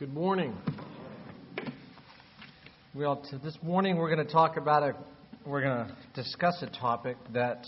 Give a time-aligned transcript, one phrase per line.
[0.00, 0.56] Good morning.
[2.96, 4.96] Well, this morning we're going to talk about a,
[5.46, 7.64] we're going to discuss a topic that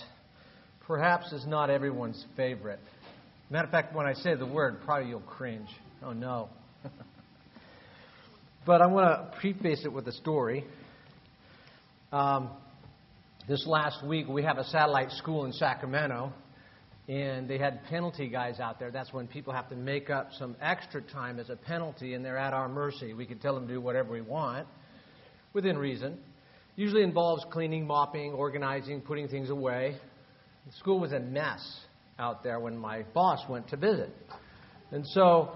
[0.89, 2.81] perhaps is not everyone's favorite.
[3.49, 5.69] Matter of fact, when I say the word, probably you'll cringe.
[6.03, 6.49] Oh no.
[8.67, 10.65] but I want to preface it with a story.
[12.11, 12.51] Um,
[13.47, 16.33] this last week we have a satellite school in Sacramento
[17.09, 18.91] and they had penalty guys out there.
[18.91, 22.39] That's when people have to make up some extra time as a penalty, and they're
[22.39, 23.15] at our mercy.
[23.15, 24.67] We can tell them to do whatever we want
[25.53, 26.19] within reason.
[26.75, 29.97] Usually involves cleaning, mopping, organizing, putting things away.
[30.67, 31.65] The school was a mess
[32.19, 34.11] out there when my boss went to visit.
[34.91, 35.53] And so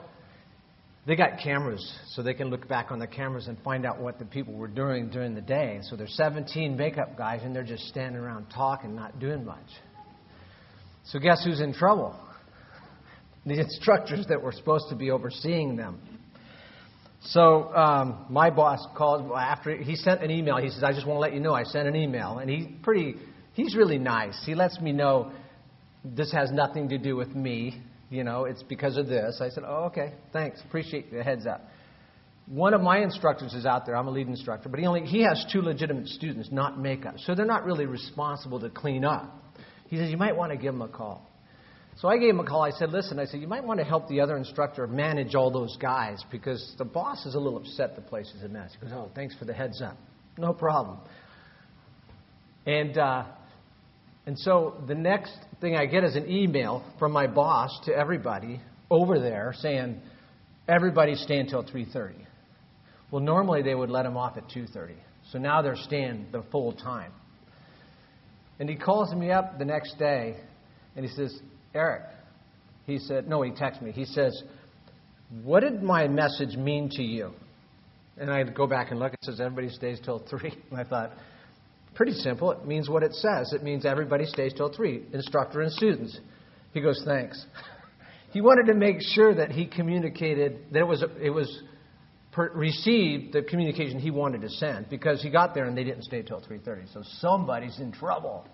[1.07, 4.19] they got cameras so they can look back on the cameras and find out what
[4.19, 5.81] the people were doing during the day.
[5.83, 9.67] So there's 17 makeup guys and they're just standing around talking, not doing much.
[11.07, 12.15] So, guess who's in trouble?
[13.47, 16.01] The instructors that were supposed to be overseeing them.
[17.23, 20.57] So, um, my boss called after he sent an email.
[20.57, 22.39] He says, I just want to let you know I sent an email.
[22.39, 23.17] And he's pretty,
[23.53, 24.41] he's really nice.
[24.47, 25.33] He lets me know
[26.05, 27.83] this has nothing to do with me.
[28.09, 29.41] You know, it's because of this.
[29.41, 30.61] I said, Oh, okay, thanks.
[30.67, 31.69] Appreciate the heads up.
[32.47, 33.95] One of my instructors is out there.
[33.97, 37.15] I'm a lead instructor, but he only he has two legitimate students, not makeup.
[37.19, 39.50] So they're not really responsible to clean up.
[39.91, 41.27] He says, You might want to give him a call.
[41.97, 42.63] So I gave him a call.
[42.63, 45.51] I said, Listen, I said, you might want to help the other instructor manage all
[45.51, 48.71] those guys because the boss is a little upset the place is a mess.
[48.73, 49.99] He goes, Oh, thanks for the heads up.
[50.39, 50.99] No problem.
[52.65, 53.25] And, uh,
[54.27, 58.61] and so the next thing I get is an email from my boss to everybody
[58.91, 60.01] over there saying,
[60.69, 62.13] Everybody stay until 3.30.
[63.11, 64.95] Well, normally they would let them off at 2.30.
[65.33, 67.11] So now they're staying the full time.
[68.61, 70.37] And he calls me up the next day
[70.95, 71.41] and he says,
[71.75, 72.03] Eric,
[72.87, 73.91] he said, no, he texted me.
[73.91, 74.43] He says,
[75.43, 77.33] What did my message mean to you?
[78.19, 79.15] And I go back and look.
[79.15, 80.53] It says everybody stays till 3.
[80.71, 81.13] And I thought,
[81.95, 82.51] pretty simple.
[82.51, 83.53] It means what it says.
[83.55, 86.21] It means everybody stays till 3, instructor and students.
[86.75, 87.47] He goes, Thanks.
[88.31, 91.63] he wanted to make sure that he communicated, that it was, it was
[92.33, 96.05] per, received the communication he wanted to send because he got there and they didn't
[96.05, 98.47] stay till 3.30 so somebody's in trouble.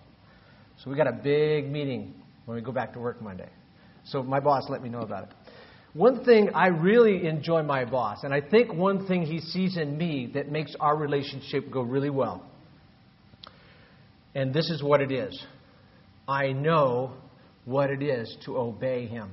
[0.78, 2.14] So we got a big meeting
[2.44, 3.48] when we go back to work monday.
[4.04, 5.30] So my boss let me know about it.
[5.94, 9.96] One thing i really enjoy my boss and i think one thing he sees in
[9.96, 12.44] me that makes our relationship go really well
[14.36, 15.42] and this is what it is.
[16.28, 17.14] I know
[17.64, 19.30] what it is to obey him.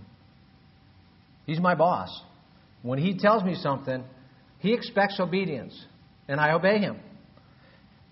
[1.46, 2.10] He's my boss.
[2.84, 4.06] When he tells me something
[4.64, 5.78] he expects obedience,
[6.30, 6.98] and I obey him.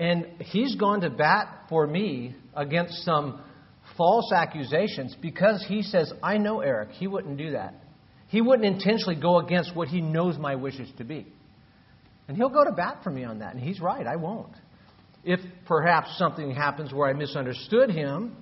[0.01, 3.41] And he's gone to bat for me against some
[3.95, 6.89] false accusations because he says, I know Eric.
[6.89, 7.75] He wouldn't do that.
[8.27, 11.25] He wouldn't intentionally go against what he knows my wishes to be.
[12.27, 13.55] And he'll go to bat for me on that.
[13.55, 14.53] And he's right, I won't.
[15.23, 18.35] If perhaps something happens where I misunderstood him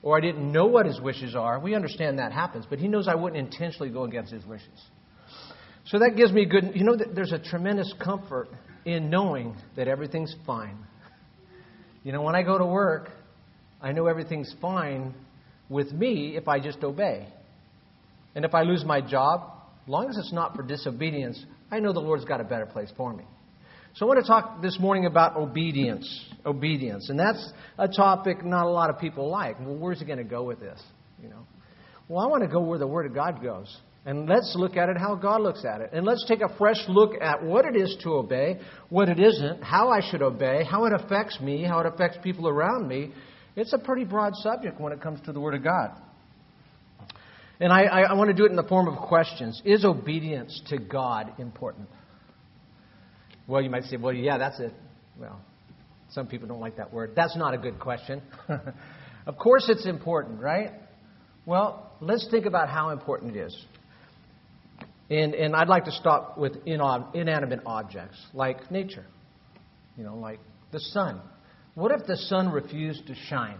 [0.00, 2.64] or I didn't know what his wishes are, we understand that happens.
[2.70, 4.80] But he knows I wouldn't intentionally go against his wishes.
[5.86, 8.48] So that gives me good, you know, there's a tremendous comfort
[8.84, 10.78] in knowing that everything's fine.
[12.02, 13.10] You know, when I go to work,
[13.80, 15.14] I know everything's fine
[15.68, 17.28] with me if I just obey.
[18.34, 19.52] And if I lose my job,
[19.84, 22.90] as long as it's not for disobedience, I know the Lord's got a better place
[22.96, 23.24] for me.
[23.94, 26.08] So I want to talk this morning about obedience.
[26.44, 27.10] Obedience.
[27.10, 29.60] And that's a topic not a lot of people like.
[29.60, 30.82] Well, where's he going to go with this?
[31.22, 31.46] You know.
[32.08, 33.74] Well, I want to go where the Word of God goes.
[34.06, 35.90] And let's look at it how God looks at it.
[35.92, 38.60] And let's take a fresh look at what it is to obey,
[38.90, 42.46] what it isn't, how I should obey, how it affects me, how it affects people
[42.46, 43.12] around me.
[43.56, 45.92] It's a pretty broad subject when it comes to the Word of God.
[47.60, 49.62] And I, I, I want to do it in the form of questions.
[49.64, 51.88] Is obedience to God important?
[53.46, 54.72] Well, you might say, well, yeah, that's it.
[55.18, 55.40] Well,
[56.10, 57.12] some people don't like that word.
[57.14, 58.20] That's not a good question.
[59.26, 60.72] of course, it's important, right?
[61.46, 63.64] Well, let's think about how important it is.
[65.10, 69.04] And, and I'd like to start with inanimate objects like nature,
[69.96, 70.40] you know, like
[70.72, 71.20] the sun.
[71.74, 73.58] What if the sun refused to shine?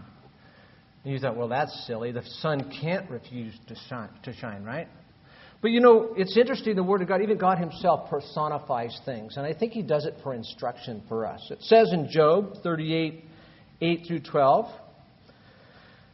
[1.03, 2.11] And you thought, well, that's silly.
[2.11, 4.87] The sun can't refuse to shine, to shine, right?
[5.61, 9.37] But you know, it's interesting, the Word of God, even God Himself personifies things.
[9.37, 11.45] And I think He does it for instruction for us.
[11.51, 13.23] It says in Job 38,
[13.81, 14.65] 8 through 12,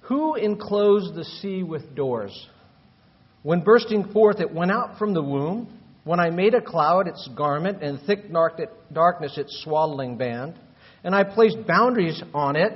[0.01, 2.48] Who enclosed the sea with doors?
[3.43, 5.79] When bursting forth, it went out from the womb.
[6.03, 10.55] When I made a cloud its garment, and thick darkness its swaddling band.
[11.03, 12.73] And I placed boundaries on it,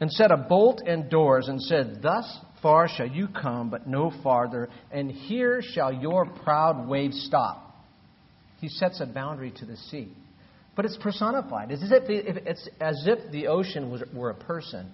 [0.00, 4.12] and set a bolt and doors, and said, Thus far shall you come, but no
[4.22, 7.74] farther, and here shall your proud waves stop.
[8.60, 10.08] He sets a boundary to the sea.
[10.74, 11.70] But it's personified.
[11.70, 14.90] It's as if, it's as if the ocean was, were a person.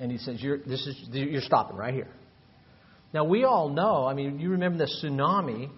[0.00, 2.08] And he says, you're, this is, you're stopping right here.
[3.14, 5.70] Now, we all know, I mean, you remember the tsunami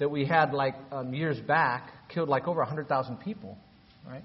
[0.00, 3.56] that we had like um, years back, killed like over 100,000 people,
[4.04, 4.24] right?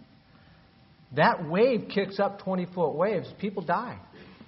[1.16, 4.00] That wave kicks up 20 foot waves, people die.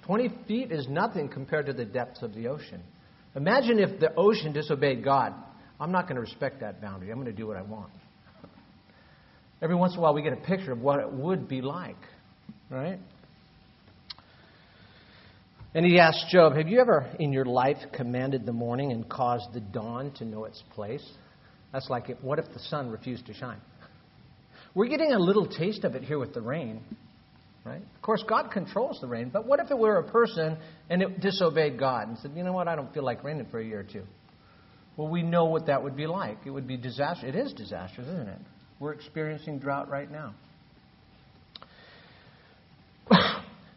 [0.06, 2.82] 20 feet is nothing compared to the depths of the ocean.
[3.36, 5.32] Imagine if the ocean disobeyed God.
[5.78, 7.12] I'm not going to respect that boundary.
[7.12, 7.92] I'm going to do what I want.
[9.62, 11.96] Every once in a while, we get a picture of what it would be like,
[12.70, 12.98] right?
[15.72, 19.52] And he asked Job, Have you ever in your life commanded the morning and caused
[19.52, 21.08] the dawn to know its place?
[21.72, 23.60] That's like, it, what if the sun refused to shine?
[24.74, 26.80] We're getting a little taste of it here with the rain,
[27.64, 27.82] right?
[27.82, 30.58] Of course, God controls the rain, but what if it were a person
[30.88, 33.60] and it disobeyed God and said, You know what, I don't feel like raining for
[33.60, 34.04] a year or two?
[34.96, 36.38] Well, we know what that would be like.
[36.44, 37.34] It would be disastrous.
[37.34, 38.40] It is disastrous, isn't it?
[38.80, 40.34] We're experiencing drought right now.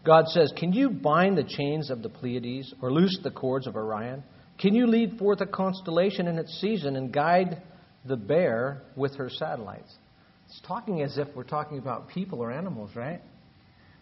[0.05, 3.75] God says, Can you bind the chains of the Pleiades or loose the cords of
[3.75, 4.23] Orion?
[4.59, 7.61] Can you lead forth a constellation in its season and guide
[8.05, 9.94] the bear with her satellites?
[10.47, 13.21] It's talking as if we're talking about people or animals, right?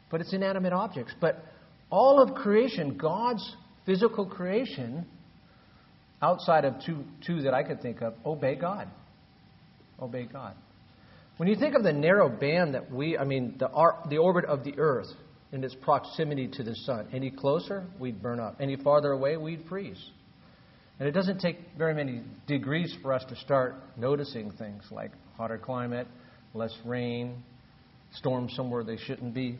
[0.09, 1.13] But it's inanimate objects.
[1.21, 1.43] But
[1.89, 3.55] all of creation, God's
[3.85, 5.05] physical creation,
[6.21, 8.87] outside of two, two that I could think of, obey God.
[10.01, 10.55] Obey God.
[11.37, 13.69] When you think of the narrow band that we, I mean, the,
[14.09, 15.07] the orbit of the Earth
[15.51, 18.55] and its proximity to the sun, any closer, we'd burn up.
[18.59, 20.01] Any farther away, we'd freeze.
[20.99, 25.57] And it doesn't take very many degrees for us to start noticing things like hotter
[25.57, 26.07] climate,
[26.53, 27.43] less rain,
[28.13, 29.57] storms somewhere they shouldn't be.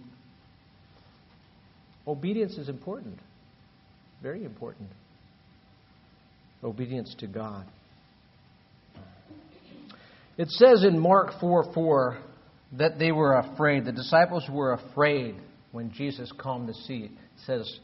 [2.08, 3.20] Obedience is important,
[4.22, 4.90] very important.
[6.64, 7.66] Obedience to God.
[10.38, 12.18] It says in Mark 4 4
[12.74, 13.86] that they were afraid.
[13.86, 15.36] The disciples were afraid
[15.72, 17.12] when Jesus calmed the sea.
[17.46, 17.80] Says,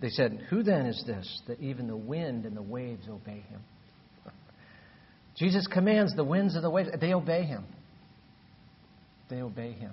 [0.00, 3.60] they said, Who then is this that even the wind and the waves obey him?
[5.36, 7.64] Jesus commands the winds and the waves, they obey him.
[9.28, 9.92] They obey him.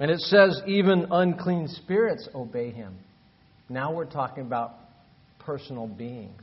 [0.00, 2.94] And it says, even unclean spirits obey him.
[3.68, 4.74] Now we're talking about
[5.40, 6.42] personal beings.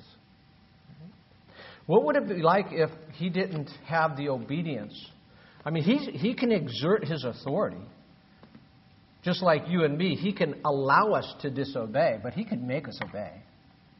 [1.86, 4.94] What would it be like if he didn't have the obedience?
[5.66, 7.82] I mean, he, he can exert his authority.
[9.24, 12.88] Just like you and me, he can allow us to disobey, but he can make
[12.88, 13.32] us obey.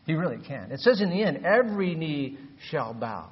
[0.06, 0.72] He really can.
[0.72, 2.38] It says in the end, every knee
[2.70, 3.30] shall bow,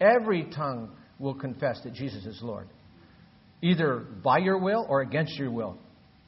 [0.00, 0.90] every tongue
[1.20, 2.66] will confess that Jesus is Lord.
[3.62, 5.78] Either by your will or against your will.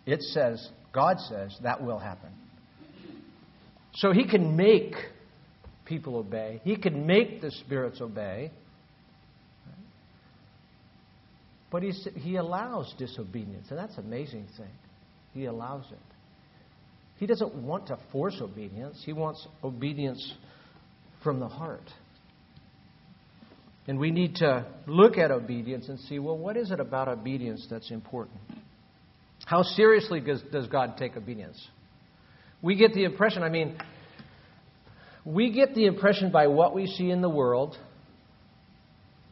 [0.06, 2.30] It says, God says, that will happen.
[3.96, 4.94] So he can make
[5.84, 6.60] people obey.
[6.64, 8.52] He can make the spirits obey.
[11.70, 14.70] But he, he allows disobedience, and that's an amazing thing.
[15.34, 15.98] He allows it.
[17.18, 20.34] He doesn't want to force obedience, he wants obedience
[21.22, 21.90] from the heart.
[23.86, 27.66] And we need to look at obedience and see well, what is it about obedience
[27.70, 28.38] that's important?
[29.46, 31.58] How seriously does, does God take obedience?
[32.60, 33.78] We get the impression, I mean,
[35.24, 37.76] we get the impression by what we see in the world,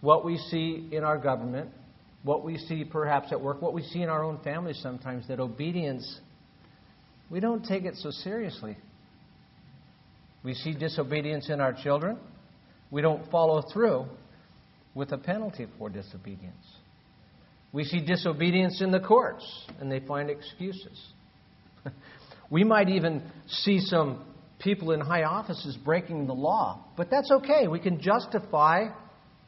[0.00, 1.70] what we see in our government,
[2.26, 5.38] what we see perhaps at work, what we see in our own families sometimes, that
[5.38, 6.18] obedience,
[7.30, 8.76] we don't take it so seriously.
[10.42, 12.18] We see disobedience in our children.
[12.90, 14.06] We don't follow through
[14.92, 16.66] with a penalty for disobedience.
[17.72, 19.44] We see disobedience in the courts,
[19.80, 21.00] and they find excuses.
[22.50, 24.24] we might even see some
[24.58, 26.84] people in high offices breaking the law.
[26.96, 27.68] But that's okay.
[27.68, 28.86] We can justify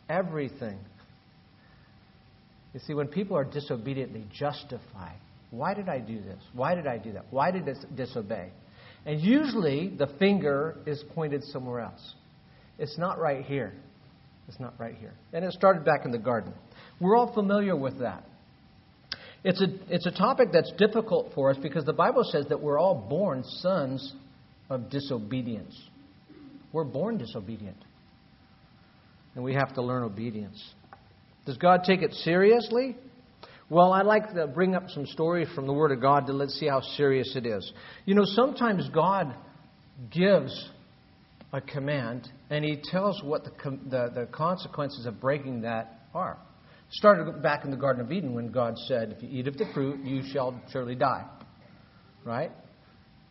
[0.08, 0.78] everything.
[2.74, 5.12] You see, when people are disobedient, they justify.
[5.50, 6.42] Why did I do this?
[6.52, 7.26] Why did I do that?
[7.30, 8.50] Why did I disobey?
[9.06, 12.14] And usually the finger is pointed somewhere else.
[12.78, 13.72] It's not right here.
[14.48, 15.12] It's not right here.
[15.32, 16.52] And it started back in the garden.
[17.00, 18.24] We're all familiar with that.
[19.44, 22.78] It's a, it's a topic that's difficult for us because the Bible says that we're
[22.78, 24.14] all born sons
[24.68, 25.78] of disobedience.
[26.72, 27.76] We're born disobedient.
[29.34, 30.60] And we have to learn obedience.
[31.48, 32.94] Does God take it seriously?
[33.70, 36.52] Well, I'd like to bring up some stories from the Word of God to let's
[36.60, 37.72] see how serious it is.
[38.04, 39.34] You know, sometimes God
[40.10, 40.52] gives
[41.50, 46.36] a command and He tells what the, the, the consequences of breaking that are.
[46.90, 49.70] Started back in the Garden of Eden when God said, If you eat of the
[49.72, 51.24] fruit, you shall surely die.
[52.26, 52.52] Right?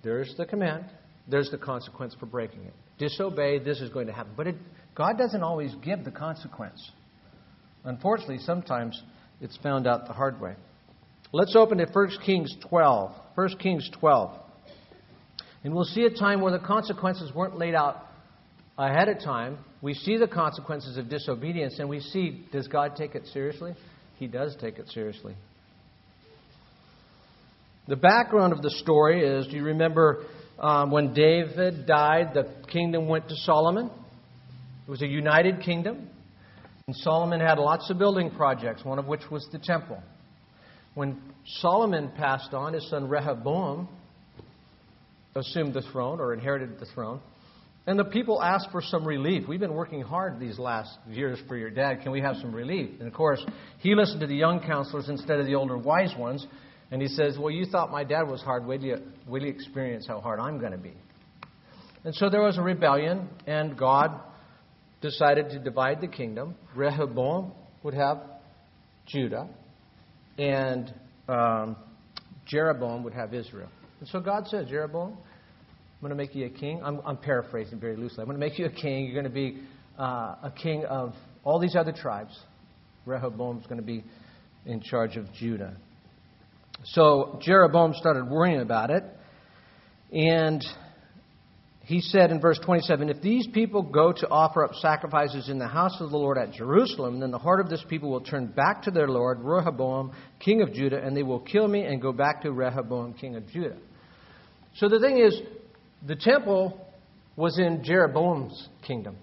[0.02, 0.86] There's the command.
[1.28, 2.74] There's the consequence for breaking it.
[2.98, 4.34] disobey, this is going to happen.
[4.36, 4.56] But it,
[4.96, 6.82] God doesn't always give the consequence.
[7.84, 9.02] Unfortunately, sometimes
[9.42, 10.56] it's found out the hard way.
[11.32, 13.12] Let's open to 1 Kings 12.
[13.36, 14.40] 1 Kings 12.
[15.64, 18.06] And we'll see a time where the consequences weren't laid out
[18.78, 19.58] ahead of time.
[19.82, 23.74] We see the consequences of disobedience, and we see does God take it seriously?
[24.18, 25.36] He does take it seriously.
[27.88, 30.26] The background of the story is do you remember
[30.60, 33.90] um, when David died, the kingdom went to Solomon?
[34.88, 36.10] It was a united kingdom.
[36.88, 40.02] And Solomon had lots of building projects, one of which was the temple.
[40.94, 41.22] When
[41.60, 43.90] Solomon passed on, his son Rehoboam
[45.36, 47.20] assumed the throne or inherited the throne.
[47.88, 49.50] And the people asked for some relief.
[49.50, 52.04] We've been working hard these last years for your dad.
[52.04, 52.92] Can we have some relief?
[53.00, 53.46] And of course,
[53.80, 56.48] he listened to the young counselors instead of the older wise ones.
[56.90, 58.66] And he says, Well, you thought my dad was hard.
[58.66, 60.94] Wait till you, wait till you experience how hard I'm going to be.
[62.06, 64.22] And so there was a rebellion, and God
[65.02, 66.56] decided to divide the kingdom.
[66.76, 67.52] Rehoboam
[67.84, 68.22] would have
[69.06, 69.48] Judah,
[70.38, 70.94] and
[71.28, 71.76] um,
[72.46, 73.70] Jeroboam would have Israel.
[74.00, 76.82] And so God said, Jeroboam, I'm going to make you a king.
[76.84, 78.20] I'm, I'm paraphrasing very loosely.
[78.20, 79.06] I'm going to make you a king.
[79.06, 79.62] You're going to be
[79.98, 81.14] uh, a king of
[81.44, 82.38] all these other tribes.
[83.06, 84.04] Rehoboam's going to be
[84.66, 85.76] in charge of Judah.
[86.84, 89.04] So Jeroboam started worrying about it.
[90.12, 90.64] And
[91.88, 95.70] he said in verse 27 If these people go to offer up sacrifices in the
[95.70, 98.82] house of the Lord at Jerusalem, then the heart of this people will turn back
[98.84, 102.42] to their Lord, Rehoboam, king of Judah, and they will kill me and go back
[102.42, 103.78] to Rehoboam, king of Judah.
[104.76, 105.42] So the thing is,
[106.06, 106.86] the temple
[107.38, 109.16] was in Jeroboam's kingdom.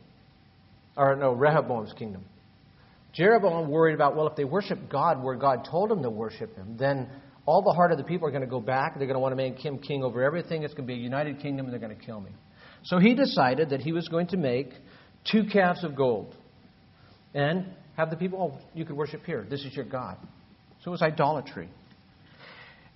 [0.96, 2.24] Or no, Rehoboam's kingdom.
[3.12, 6.78] Jeroboam worried about, well, if they worship God where God told them to worship Him,
[6.78, 7.10] then
[7.44, 8.94] all the heart of the people are going to go back.
[8.96, 10.62] They're going to want to make him king over everything.
[10.62, 12.30] It's going to be a united kingdom, and they're going to kill me.
[12.84, 14.70] So he decided that he was going to make
[15.30, 16.34] two calves of gold
[17.34, 19.46] and have the people, oh, you can worship here.
[19.48, 20.16] This is your God.
[20.82, 21.68] So it was idolatry.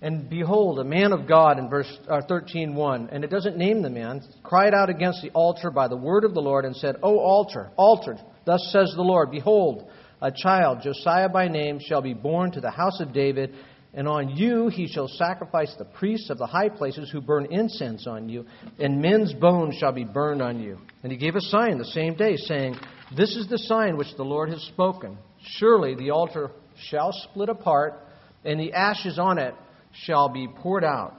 [0.01, 3.89] And behold, a man of God in verse uh, 13:1, and it doesn't name the
[3.89, 7.19] man, cried out against the altar by the word of the Lord and said, O
[7.19, 9.89] altar, altar, thus says the Lord, behold,
[10.21, 13.55] a child, Josiah by name, shall be born to the house of David,
[13.93, 18.05] and on you he shall sacrifice the priests of the high places who burn incense
[18.05, 18.45] on you,
[18.77, 20.77] and men's bones shall be burned on you.
[21.01, 22.75] And he gave a sign the same day, saying,
[23.15, 25.17] This is the sign which the Lord has spoken.
[25.57, 26.51] Surely the altar
[26.89, 27.99] shall split apart,
[28.45, 29.55] and the ashes on it
[30.03, 31.15] shall be poured out.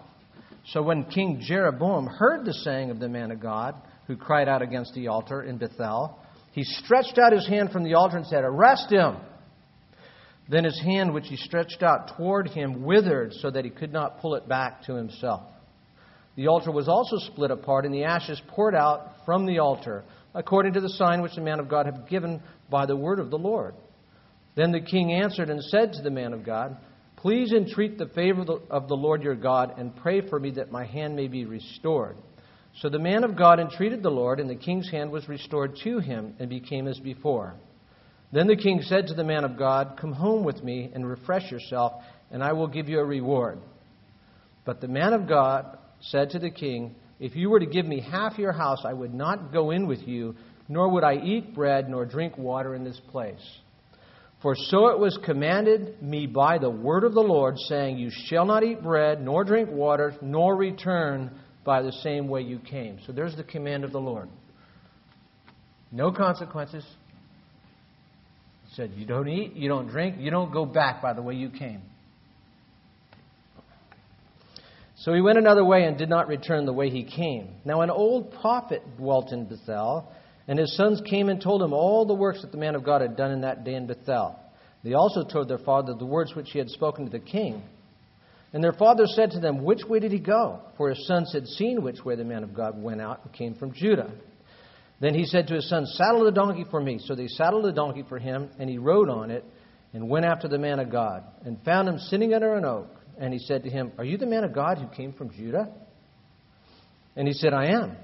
[0.69, 3.75] So when King Jeroboam heard the saying of the man of God,
[4.07, 6.19] who cried out against the altar in Bethel,
[6.53, 9.17] he stretched out his hand from the altar and said, Arrest him!
[10.51, 14.21] Then his hand, which he stretched out toward him, withered so that he could not
[14.21, 15.43] pull it back to himself.
[16.35, 20.03] The altar was also split apart, and the ashes poured out from the altar,
[20.35, 23.31] according to the sign which the man of God had given by the word of
[23.31, 23.75] the Lord.
[24.57, 26.77] Then the king answered and said to the man of God,
[27.15, 30.85] Please entreat the favor of the Lord your God, and pray for me that my
[30.85, 32.17] hand may be restored.
[32.81, 36.01] So the man of God entreated the Lord, and the king's hand was restored to
[36.01, 37.55] him, and became as before.
[38.33, 41.51] Then the king said to the man of God, Come home with me and refresh
[41.51, 43.59] yourself, and I will give you a reward.
[44.65, 48.01] But the man of God said to the king, If you were to give me
[48.01, 50.37] half your house, I would not go in with you,
[50.69, 53.45] nor would I eat bread nor drink water in this place.
[54.43, 58.47] For so it was commanded me by the word of the Lord, saying, You shall
[58.47, 61.33] not eat bread, nor drink water, nor return
[61.65, 63.01] by the same way you came.
[63.07, 64.29] So there's the command of the Lord.
[65.93, 66.87] No consequences,
[68.75, 71.51] said, You don't eat, you don't drink, you don't go back by the way you
[71.51, 71.83] came.
[74.97, 77.49] So he went another way and did not return the way he came.
[77.65, 80.13] Now an old prophet dwelt in Bethel,
[80.47, 83.01] and his sons came and told him all the works that the man of God
[83.01, 84.39] had done in that day in Bethel.
[84.85, 87.63] They also told their father the words which he had spoken to the king.
[88.53, 90.61] And their father said to them, Which way did he go?
[90.77, 93.55] For his sons had seen which way the man of God went out and came
[93.55, 94.11] from Judah.
[95.01, 97.01] Then he said to his son, Saddle the donkey for me.
[97.05, 99.45] So they saddled the donkey for him, and he rode on it
[99.93, 102.89] and went after the man of God, and found him sitting under an oak.
[103.19, 105.69] And he said to him, Are you the man of God who came from Judah?
[107.17, 107.97] And he said, I am.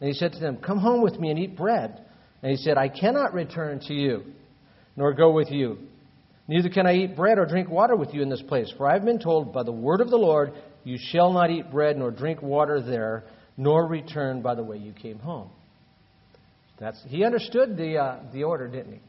[0.00, 2.04] And he said to them, Come home with me and eat bread.
[2.42, 4.24] And he said, I cannot return to you,
[4.96, 5.78] nor go with you.
[6.48, 8.72] Neither can I eat bread or drink water with you in this place.
[8.76, 11.70] For I have been told by the word of the Lord, You shall not eat
[11.70, 13.24] bread nor drink water there,
[13.56, 15.50] nor return by the way you came home.
[16.82, 19.00] That's, he understood the, uh, the order, didn't he?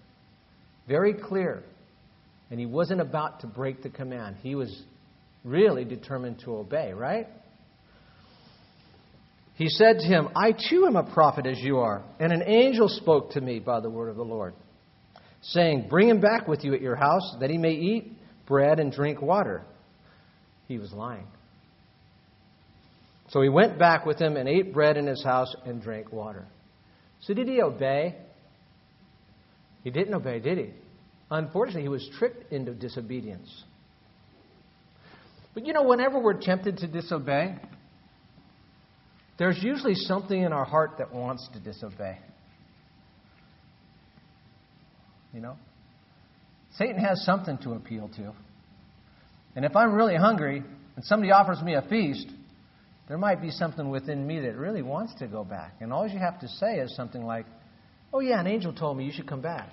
[0.87, 1.63] Very clear.
[2.51, 4.35] And he wasn't about to break the command.
[4.43, 4.83] He was
[5.43, 7.27] really determined to obey, right?
[9.55, 12.03] he said to him, I too am a prophet as you are.
[12.19, 14.53] And an angel spoke to me by the word of the Lord,
[15.41, 18.13] saying, Bring him back with you at your house, that he may eat
[18.45, 19.63] bread and drink water.
[20.67, 21.25] He was lying.
[23.29, 26.45] So he went back with him and ate bread in his house and drank water.
[27.25, 28.15] So did he obey?
[29.83, 30.69] He didn't obey, did he?
[31.31, 33.49] Unfortunately, he was tricked into disobedience.
[35.53, 37.55] But you know, whenever we're tempted to disobey,
[39.37, 42.19] there's usually something in our heart that wants to disobey.
[45.33, 45.55] You know?
[46.77, 48.33] Satan has something to appeal to.
[49.55, 50.63] And if I'm really hungry
[50.95, 52.27] and somebody offers me a feast,
[53.13, 55.75] there might be something within me that really wants to go back.
[55.81, 57.45] And all you have to say is something like,
[58.11, 59.69] Oh, yeah, an angel told me you should come back.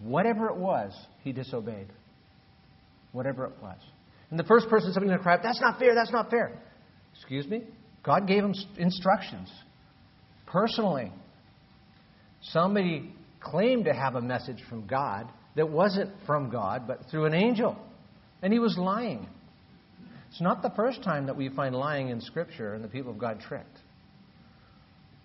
[0.00, 1.86] Whatever it was, he disobeyed.
[3.12, 3.76] Whatever it was.
[4.30, 6.50] And the first person somebody's going to cry, That's not fair, that's not fair.
[7.14, 7.62] Excuse me?
[8.02, 9.48] God gave him instructions
[10.46, 11.12] personally.
[12.40, 17.34] Somebody claimed to have a message from God that wasn't from God, but through an
[17.34, 17.78] angel.
[18.42, 19.28] And he was lying.
[20.36, 23.16] It's not the first time that we find lying in Scripture and the people of
[23.16, 23.78] God tricked.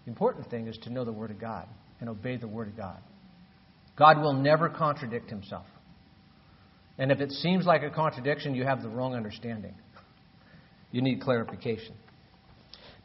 [0.06, 1.68] The important thing is to know the Word of God
[2.00, 2.96] and obey the Word of God.
[3.98, 5.66] God will never contradict himself.
[6.98, 9.76] And if it seems like a contradiction, you have the wrong understanding.
[10.94, 11.96] You need clarification.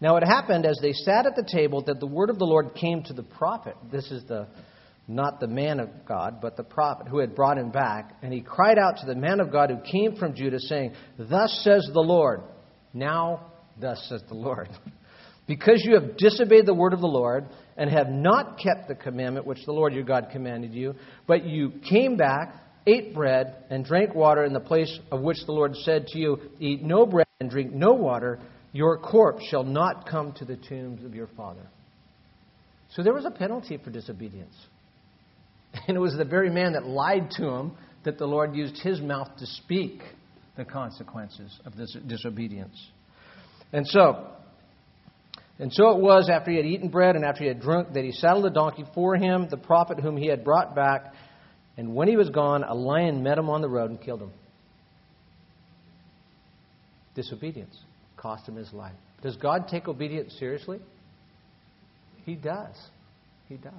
[0.00, 2.76] Now it happened as they sat at the table that the word of the Lord
[2.76, 3.74] came to the prophet.
[3.90, 4.46] This is the
[5.08, 8.40] not the man of God, but the prophet who had brought him back, and he
[8.40, 12.00] cried out to the man of God who came from Judah, saying, Thus says the
[12.00, 12.42] Lord.
[12.92, 14.68] Now, thus says the Lord.
[15.46, 17.46] because you have disobeyed the word of the Lord,
[17.76, 20.94] and have not kept the commandment which the Lord your God commanded you,
[21.26, 22.54] but you came back,
[22.86, 26.38] ate bread, and drank water in the place of which the Lord said to you,
[26.58, 28.40] Eat no bread and drink no water,
[28.72, 31.68] your corpse shall not come to the tombs of your father.
[32.90, 34.54] So there was a penalty for disobedience.
[35.88, 37.72] And it was the very man that lied to him
[38.04, 40.00] that the Lord used his mouth to speak
[40.56, 42.76] the consequences of this disobedience.
[43.72, 44.30] And so,
[45.58, 48.04] and so it was after he had eaten bread and after he had drunk that
[48.04, 51.12] he saddled a donkey for him, the prophet whom he had brought back.
[51.76, 54.32] And when he was gone, a lion met him on the road and killed him.
[57.14, 57.78] Disobedience
[58.16, 58.94] cost him his life.
[59.22, 60.78] Does God take obedience seriously?
[62.24, 62.74] He does.
[63.48, 63.72] He does.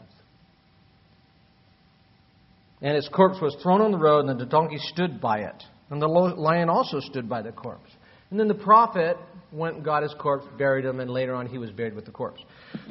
[2.81, 5.63] And his corpse was thrown on the road, and the donkey stood by it.
[5.89, 7.89] And the lion also stood by the corpse.
[8.29, 9.17] And then the prophet
[9.51, 12.11] went and got his corpse, buried him, and later on he was buried with the
[12.11, 12.41] corpse.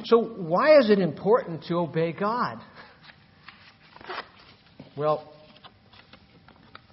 [0.05, 2.59] So, why is it important to obey God?
[4.97, 5.33] Well,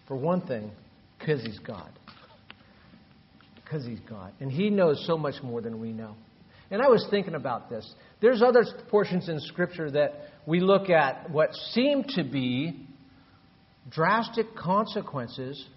[0.07, 0.71] for one thing,
[1.17, 1.89] because he's God.
[3.55, 4.33] Because he's God.
[4.41, 6.15] And he knows so much more than we know.
[6.69, 7.89] And I was thinking about this.
[8.19, 10.13] There's other portions in Scripture that
[10.45, 12.87] we look at what seem to be
[13.89, 15.67] drastic consequences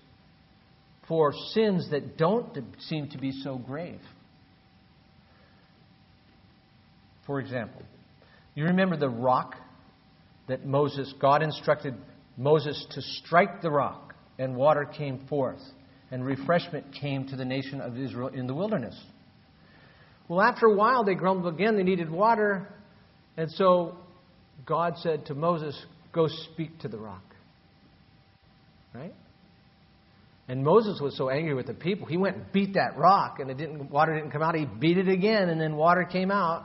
[1.07, 4.01] for sins that don't seem to be so grave.
[7.27, 7.83] For example,
[8.55, 9.55] you remember the rock
[10.49, 11.95] that Moses, God instructed
[12.37, 15.61] Moses to strike the rock, and water came forth,
[16.11, 18.99] and refreshment came to the nation of Israel in the wilderness.
[20.29, 21.77] Well, after a while, they grumbled again.
[21.77, 22.69] They needed water.
[23.37, 23.97] And so
[24.67, 25.81] God said to Moses,
[26.13, 27.23] Go speak to the rock.
[28.95, 29.15] Right?
[30.49, 33.51] And Moses was so angry with the people, he went and beat that rock, and
[33.51, 34.55] it didn't, water didn't come out.
[34.55, 36.65] He beat it again, and then water came out.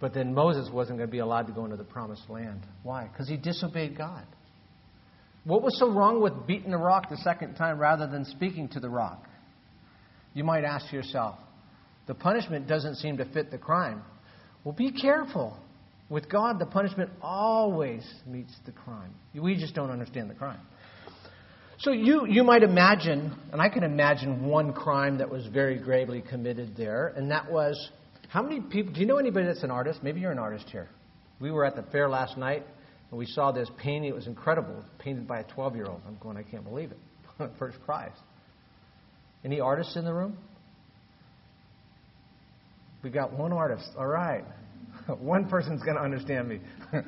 [0.00, 2.60] But then Moses wasn't going to be allowed to go into the promised land.
[2.84, 3.08] Why?
[3.08, 4.24] Because he disobeyed God.
[5.42, 8.80] What was so wrong with beating the rock the second time rather than speaking to
[8.80, 9.24] the rock?
[10.34, 11.36] You might ask yourself,
[12.06, 14.02] the punishment doesn't seem to fit the crime.
[14.62, 15.56] Well, be careful.
[16.10, 19.14] With God, the punishment always meets the crime.
[19.34, 20.60] We just don't understand the crime.
[21.80, 26.22] So you, you might imagine, and I can imagine one crime that was very gravely
[26.22, 27.90] committed there, and that was
[28.28, 30.02] how many people, do you know anybody that's an artist?
[30.02, 30.88] Maybe you're an artist here.
[31.40, 32.64] We were at the fair last night,
[33.10, 34.10] and we saw this painting.
[34.10, 36.02] It was incredible, painted by a 12 year old.
[36.06, 37.50] I'm going, I can't believe it.
[37.58, 38.12] First prize.
[39.44, 40.36] Any artists in the room?
[43.02, 43.88] We got one artist.
[43.96, 44.44] All right.
[45.18, 46.60] one person's going to understand me.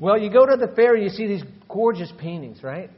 [0.00, 2.90] well, you go to the fair, you see these gorgeous paintings, right?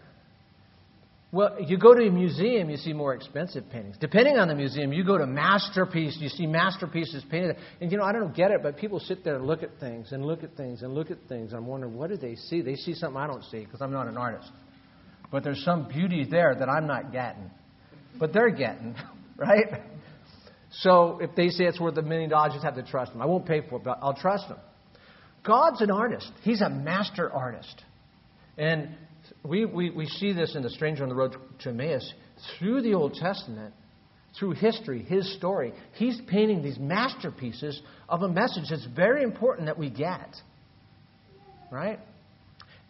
[1.31, 3.97] Well, you go to a museum, you see more expensive paintings.
[4.01, 7.57] Depending on the museum, you go to masterpiece, you see masterpieces painted.
[7.83, 10.12] And you know, I don't get it, but people sit there and look at things
[10.12, 11.53] and look at things and look at things.
[11.53, 12.62] I'm wondering, what do they see?
[12.62, 14.51] They see something I don't see because I'm not an artist.
[15.31, 17.51] But there's some beauty there that I'm not getting.
[18.18, 18.94] But they're getting.
[19.37, 19.83] right?
[20.70, 23.22] So if they say it's worth a million dollars, just have to trust them.
[23.22, 24.59] I won't pay for it, but I'll trust them.
[25.44, 26.31] God's an artist.
[26.42, 27.83] He's a master artist.
[28.59, 28.90] And
[29.44, 32.12] we, we, we see this in The Stranger on the Road to Emmaus.
[32.59, 33.74] Through the Old Testament,
[34.38, 39.78] through history, his story, he's painting these masterpieces of a message that's very important that
[39.78, 40.37] we get.
[41.70, 41.98] Right?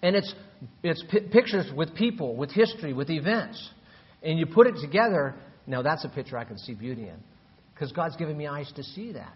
[0.02, 0.34] And it's,
[0.82, 3.70] it's p- pictures with people, with history, with events.
[4.22, 5.34] And you put it together,
[5.66, 7.16] now that's a picture I can see beauty in.
[7.78, 9.32] Because God's given me eyes to see that.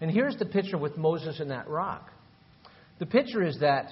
[0.00, 2.10] And here's the picture with Moses and that rock.
[2.98, 3.90] The picture is that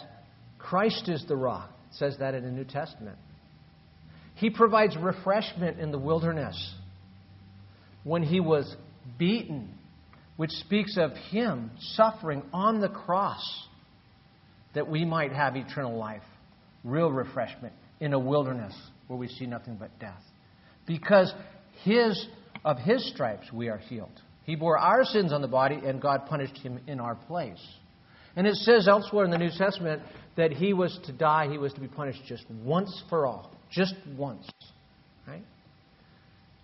[0.59, 1.71] Christ is the rock.
[1.91, 3.17] It says that in the New Testament.
[4.35, 6.75] He provides refreshment in the wilderness
[8.03, 8.75] when he was
[9.19, 9.69] beaten,
[10.37, 13.43] which speaks of him suffering on the cross
[14.75, 16.23] that we might have eternal life,
[16.83, 18.75] real refreshment in a wilderness
[19.07, 20.23] where we see nothing but death.
[20.87, 21.33] Because
[21.85, 22.27] his,
[22.69, 24.21] of his stripes we are healed.
[24.45, 27.67] He bore our sins on the body, and God punished him in our place.
[28.37, 30.03] And it says elsewhere in the New Testament
[30.37, 33.51] that he was to die, he was to be punished just once for all.
[33.71, 34.47] Just once.
[35.27, 35.43] Right?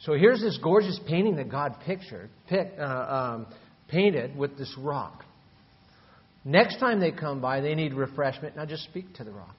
[0.00, 3.46] So here's this gorgeous painting that God pictured, pick, uh, um,
[3.88, 5.24] painted with this rock.
[6.44, 8.56] Next time they come by, they need refreshment.
[8.56, 9.56] Now just speak to the rock.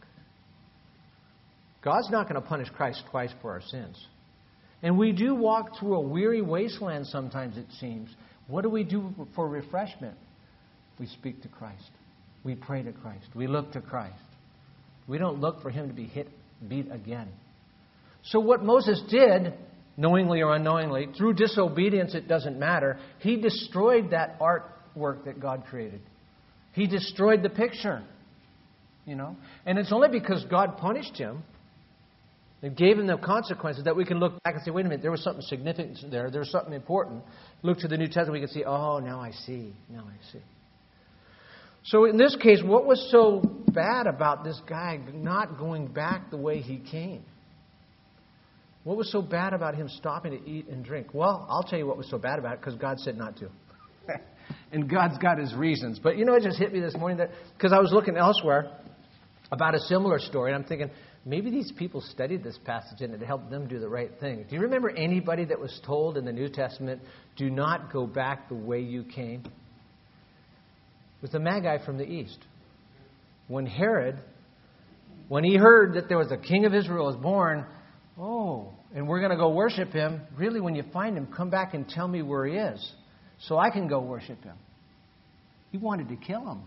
[1.82, 3.98] God's not going to punish Christ twice for our sins.
[4.86, 8.08] And we do walk through a weary wasteland sometimes, it seems.
[8.48, 10.16] What do we do for refreshment?
[11.00, 11.90] We speak to Christ.
[12.44, 13.26] We pray to Christ.
[13.34, 14.14] We look to Christ.
[15.08, 16.30] We don't look for him to be hit,
[16.70, 17.30] beat again.
[18.26, 19.56] So, what Moses did,
[19.98, 26.02] knowingly or unknowingly, through disobedience, it doesn't matter, he destroyed that artwork that God created.
[26.74, 28.04] He destroyed the picture.
[29.08, 29.36] You know?
[29.66, 31.42] And it's only because God punished him
[32.62, 35.02] and gave him the consequences that we can look back and say, wait a minute,
[35.02, 36.32] there was something significant there.
[36.32, 37.24] There was something important.
[37.62, 39.74] Look to the New Testament, we can see, oh, now I see.
[39.90, 40.42] Now I see.
[41.84, 46.38] So in this case, what was so bad about this guy not going back the
[46.38, 47.24] way he came?
[48.84, 51.08] What was so bad about him stopping to eat and drink?
[51.14, 53.50] Well, I'll tell you what was so bad about it because God said not to.
[54.72, 56.00] and God's got his reasons.
[56.00, 58.72] But you know, it just hit me this morning that because I was looking elsewhere
[59.52, 60.90] about a similar story, and I'm thinking
[61.26, 64.46] maybe these people studied this passage and it helped them do the right thing.
[64.48, 67.02] Do you remember anybody that was told in the New Testament,
[67.36, 69.42] "Do not go back the way you came"?
[69.42, 72.38] It was the Magi from the east.
[73.48, 74.20] When Herod,
[75.28, 77.66] when he heard that there was a king of Israel was born,
[78.18, 80.22] oh, and we're going to go worship him.
[80.38, 82.94] Really, when you find him, come back and tell me where he is
[83.40, 84.58] so I can go worship him.
[85.72, 86.62] He wanted to kill him.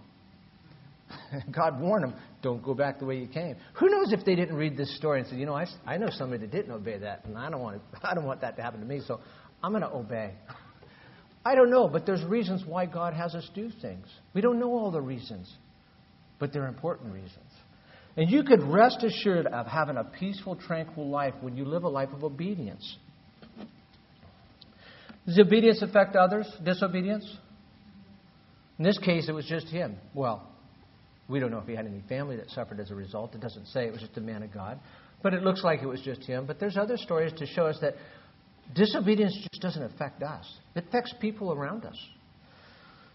[1.51, 3.57] God warned him, don't go back the way you came.
[3.75, 6.09] Who knows if they didn't read this story and said, you know, I, I know
[6.11, 8.81] somebody that didn't obey that, and I don't, want I don't want that to happen
[8.81, 9.21] to me, so
[9.63, 10.33] I'm going to obey.
[11.45, 14.07] I don't know, but there's reasons why God has us do things.
[14.35, 15.53] We don't know all the reasons,
[16.39, 17.51] but they're important reasons.
[18.17, 21.89] And you could rest assured of having a peaceful, tranquil life when you live a
[21.89, 22.97] life of obedience.
[25.25, 26.51] Does obedience affect others?
[26.65, 27.25] Disobedience?
[28.79, 29.97] In this case, it was just him.
[30.15, 30.48] Well,
[31.29, 33.35] we don't know if he had any family that suffered as a result.
[33.35, 34.81] It doesn't say it was just a man of God.
[35.23, 36.47] But it looks like it was just him.
[36.47, 37.95] But there's other stories to show us that
[38.75, 41.97] disobedience just doesn't affect us, it affects people around us.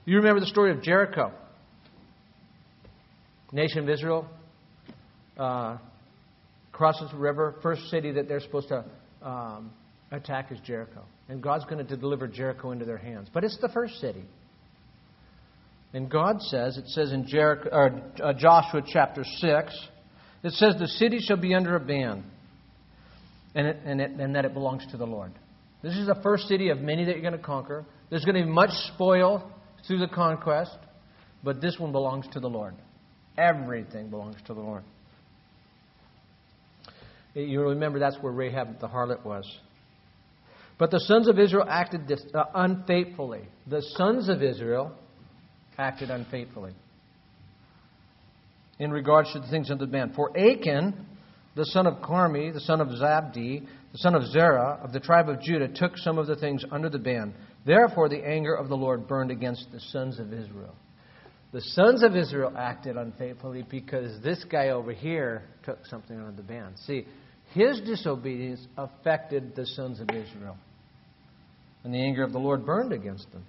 [0.06, 1.32] You remember the story of Jericho.
[3.54, 4.28] Nation of Israel
[5.38, 5.78] uh,
[6.72, 7.56] crosses the river.
[7.62, 8.84] First city that they're supposed to
[9.22, 9.72] um,
[10.12, 11.04] attack is Jericho.
[11.30, 13.30] And God's going to deliver Jericho into their hands.
[13.34, 14.26] But it's the first city.
[15.94, 19.88] And God says, it says in Jericho, or, uh, Joshua chapter 6,
[20.44, 22.24] it says, The city shall be under a ban,
[23.54, 25.32] and, it, and, it, and that it belongs to the Lord.
[25.84, 27.86] This is the first city of many that you're going to conquer.
[28.10, 29.52] There's going to be much spoil
[29.88, 30.78] through the conquest,
[31.44, 32.74] but this one belongs to the Lord.
[33.38, 34.84] Everything belongs to the Lord.
[37.36, 39.46] You remember that's where Rahab the harlot was.
[40.78, 43.42] But the sons of Israel acted uh, unfaithfully.
[43.68, 44.96] The sons of Israel
[45.78, 46.74] acted unfaithfully
[48.80, 50.14] in regards to the things of the man.
[50.16, 51.06] For Achan,
[51.56, 55.30] the son of Carmi, the son of Zabdi, the son of Zerah, of the tribe
[55.30, 57.34] of Judah, took some of the things under the ban.
[57.66, 60.76] Therefore, the anger of the Lord burned against the sons of Israel.
[61.52, 66.42] The sons of Israel acted unfaithfully because this guy over here took something under the
[66.42, 66.74] ban.
[66.88, 67.06] See,
[67.52, 70.58] his disobedience affected the sons of Israel.
[71.84, 73.46] And the anger of the Lord burned against them.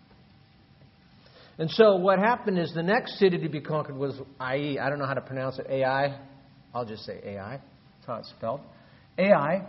[1.58, 4.76] And so what happened is the next city to be conquered was Ai.
[4.80, 5.66] I don't know how to pronounce it.
[5.68, 6.18] Ai.
[6.74, 7.60] I'll just say Ai.
[7.60, 8.60] That's how it's spelled.
[9.18, 9.64] Ai.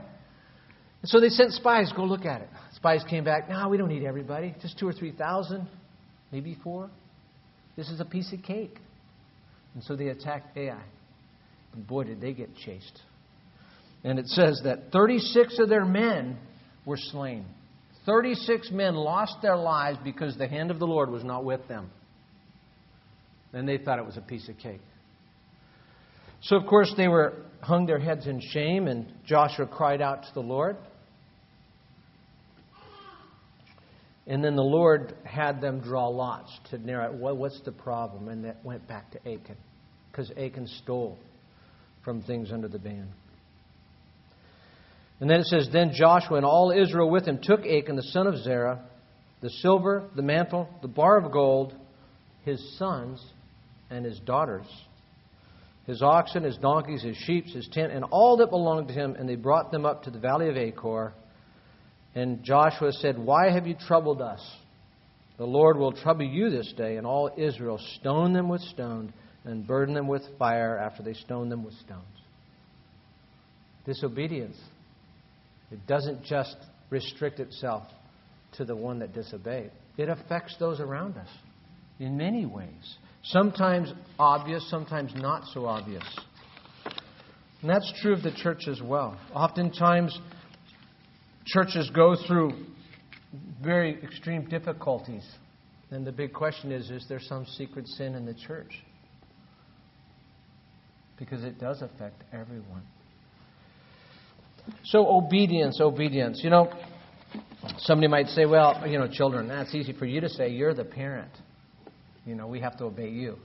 [1.02, 2.50] And so they sent spies, go look at it.
[2.76, 5.68] Spies came back, no, we don't need everybody, just two or three thousand,
[6.32, 6.90] maybe four.
[7.76, 8.80] This is a piece of cake.
[9.76, 10.82] And so they attacked Ai.
[11.74, 13.02] And boy, did they get chased.
[14.04, 16.38] And it says that 36 of their men
[16.86, 17.46] were slain.
[18.06, 21.90] 36 men lost their lives because the hand of the Lord was not with them.
[23.54, 24.82] And they thought it was a piece of cake.
[26.42, 30.34] So, of course, they were hung their heads in shame, and Joshua cried out to
[30.34, 30.78] the Lord.
[34.28, 38.28] And then the Lord had them draw lots to narrow well, what's the problem.
[38.28, 39.58] And that went back to Achan,
[40.12, 41.18] because Achan stole
[42.04, 43.08] from things under the ban.
[45.20, 48.28] And then it says, Then Joshua and all Israel with him took Achan, the son
[48.28, 48.84] of Zerah,
[49.42, 51.74] the silver, the mantle, the bar of gold,
[52.44, 53.24] his sons,
[53.90, 54.66] and his daughters,
[55.86, 59.30] his oxen, his donkeys, his sheep, his tent, and all that belonged to him, and
[59.30, 61.14] they brought them up to the valley of Achor.
[62.16, 64.42] And Joshua said, Why have you troubled us?
[65.38, 66.96] The Lord will trouble you this day.
[66.96, 69.12] And all Israel stoned them with stones
[69.44, 72.04] and burdened them with fire after they stoned them with stones.
[73.86, 74.58] Disobedience.
[75.72, 76.56] It doesn't just
[76.90, 77.84] restrict itself
[78.54, 81.30] to the one that disobeyed, it affects those around us
[82.00, 82.98] in many ways.
[83.24, 86.04] Sometimes obvious, sometimes not so obvious.
[87.62, 89.20] And that's true of the church as well.
[89.34, 90.18] Oftentimes,
[91.46, 92.52] churches go through
[93.64, 95.26] very extreme difficulties.
[95.90, 98.84] And the big question is is there some secret sin in the church?
[101.18, 102.84] Because it does affect everyone.
[104.84, 106.42] So, obedience, obedience.
[106.44, 106.72] You know,
[107.80, 110.50] somebody might say, well, you know, children, that's easy for you to say.
[110.50, 111.32] You're the parent.
[112.26, 113.38] You know, we have to obey you.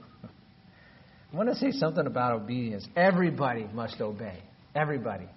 [1.31, 2.85] I want to say something about obedience.
[2.95, 4.39] Everybody must obey.
[4.75, 5.27] Everybody.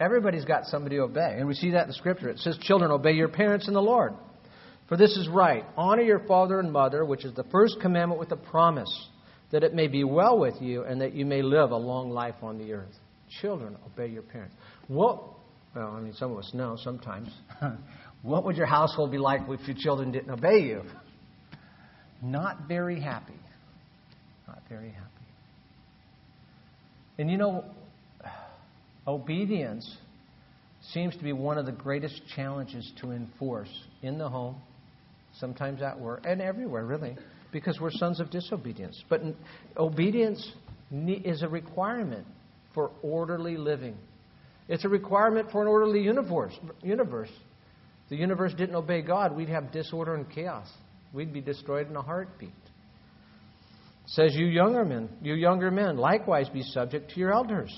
[0.00, 1.36] Everybody's got somebody to obey.
[1.38, 2.28] And we see that in the scripture.
[2.28, 4.14] It says, Children, obey your parents in the Lord.
[4.88, 5.64] For this is right.
[5.76, 9.08] Honor your father and mother, which is the first commandment with a promise,
[9.50, 12.34] that it may be well with you and that you may live a long life
[12.42, 12.94] on the earth.
[13.40, 14.54] Children, obey your parents.
[14.88, 15.22] What,
[15.74, 17.28] well, I mean, some of us know sometimes.
[18.22, 20.82] what would your household be like if your children didn't obey you?
[22.22, 23.34] Not very happy.
[24.46, 25.08] Not very happy.
[27.18, 27.64] And you know,
[29.06, 29.98] obedience
[30.92, 33.70] seems to be one of the greatest challenges to enforce
[34.02, 34.56] in the home,
[35.38, 37.16] sometimes at work, and everywhere, really,
[37.52, 39.02] because we're sons of disobedience.
[39.08, 39.22] But
[39.76, 40.52] obedience
[40.92, 42.26] is a requirement
[42.74, 43.96] for orderly living.
[44.68, 46.54] It's a requirement for an orderly universe.
[46.82, 47.30] universe.
[48.08, 50.68] The universe didn't obey God, we'd have disorder and chaos.
[51.12, 52.48] We'd be destroyed in a heartbeat.
[52.48, 57.72] It says, You younger men, you younger men, likewise be subject to your elders.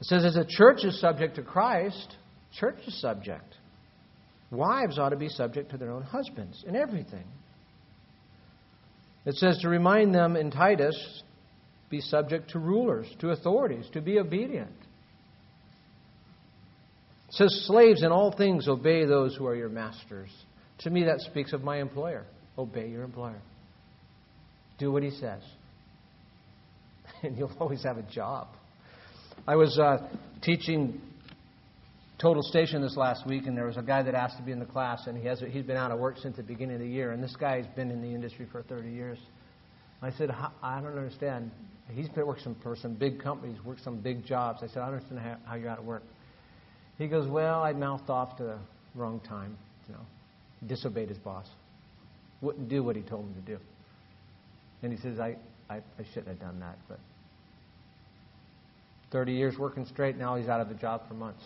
[0.00, 2.16] It says, as a church is subject to Christ,
[2.58, 3.56] church is subject.
[4.50, 7.24] Wives ought to be subject to their own husbands in everything.
[9.26, 10.96] It says to remind them in Titus
[11.90, 14.70] be subject to rulers, to authorities, to be obedient.
[17.28, 20.30] It says, Slaves, in all things obey those who are your masters.
[20.80, 22.24] To me, that speaks of my employer.
[22.56, 23.40] Obey your employer.
[24.78, 25.42] Do what he says.
[27.22, 28.48] And you'll always have a job.
[29.46, 30.08] I was uh,
[30.40, 31.02] teaching
[32.18, 34.58] Total Station this last week, and there was a guy that asked to be in
[34.58, 36.88] the class, and he has, he's been out of work since the beginning of the
[36.88, 39.18] year, and this guy's been in the industry for 30 years.
[40.00, 40.30] I said,
[40.62, 41.50] I don't understand.
[41.92, 44.60] He's been working for some big companies, worked some big jobs.
[44.62, 46.02] I said, I don't understand how, how you're out of work.
[46.98, 48.58] He goes, Well, I mouthed off to the
[48.94, 49.56] wrong time,
[49.88, 50.00] you know,
[50.66, 51.46] disobeyed his boss,
[52.40, 53.58] wouldn't do what he told me to do.
[54.82, 55.36] And he says, I,
[55.68, 56.98] I, I shouldn't have done that, but
[59.12, 61.42] 30 years working straight, now he's out of the job for months.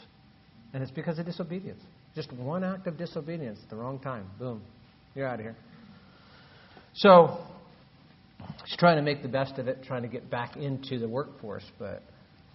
[0.72, 1.80] And it's because of disobedience.
[2.14, 4.26] Just one act of disobedience at the wrong time.
[4.38, 4.62] Boom.
[5.14, 5.56] You're out of here.
[6.94, 7.38] So
[8.64, 11.64] he's trying to make the best of it, trying to get back into the workforce,
[11.78, 12.02] but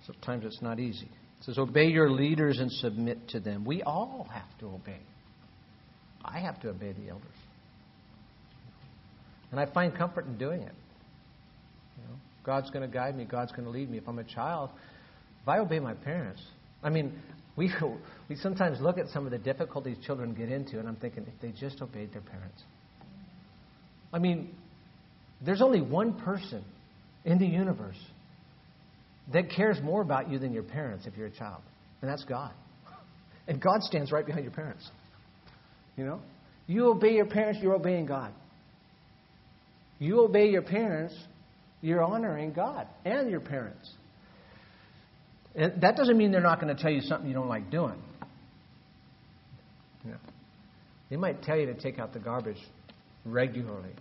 [0.05, 1.05] sometimes it's not easy.
[1.39, 3.65] It says, Obey your leaders and submit to them.
[3.65, 4.99] We all have to obey.
[6.23, 7.27] I have to obey the elders.
[9.51, 10.75] And I find comfort in doing it.
[11.97, 13.97] You know, God's going to guide me, God's going to lead me.
[13.97, 14.69] If I'm a child,
[15.41, 16.41] if I obey my parents,
[16.83, 17.19] I mean,
[17.55, 17.71] we,
[18.29, 21.41] we sometimes look at some of the difficulties children get into, and I'm thinking, if
[21.41, 22.63] they just obeyed their parents.
[24.11, 24.55] I mean,
[25.45, 26.63] there's only one person
[27.25, 27.99] in the universe
[29.33, 31.61] that cares more about you than your parents if you're a child,
[32.01, 32.51] and that's God.
[33.47, 34.89] And God stands right behind your parents.
[35.97, 36.21] You know?
[36.67, 38.31] You obey your parents, you're obeying God.
[39.97, 41.15] You obey your parents,
[41.81, 43.91] you're honoring God and your parents.
[45.55, 48.01] And that doesn't mean they're not going to tell you something you don't like doing.
[50.05, 50.13] Yeah.
[51.09, 52.59] They might tell you to take out the garbage
[53.25, 53.91] regularly.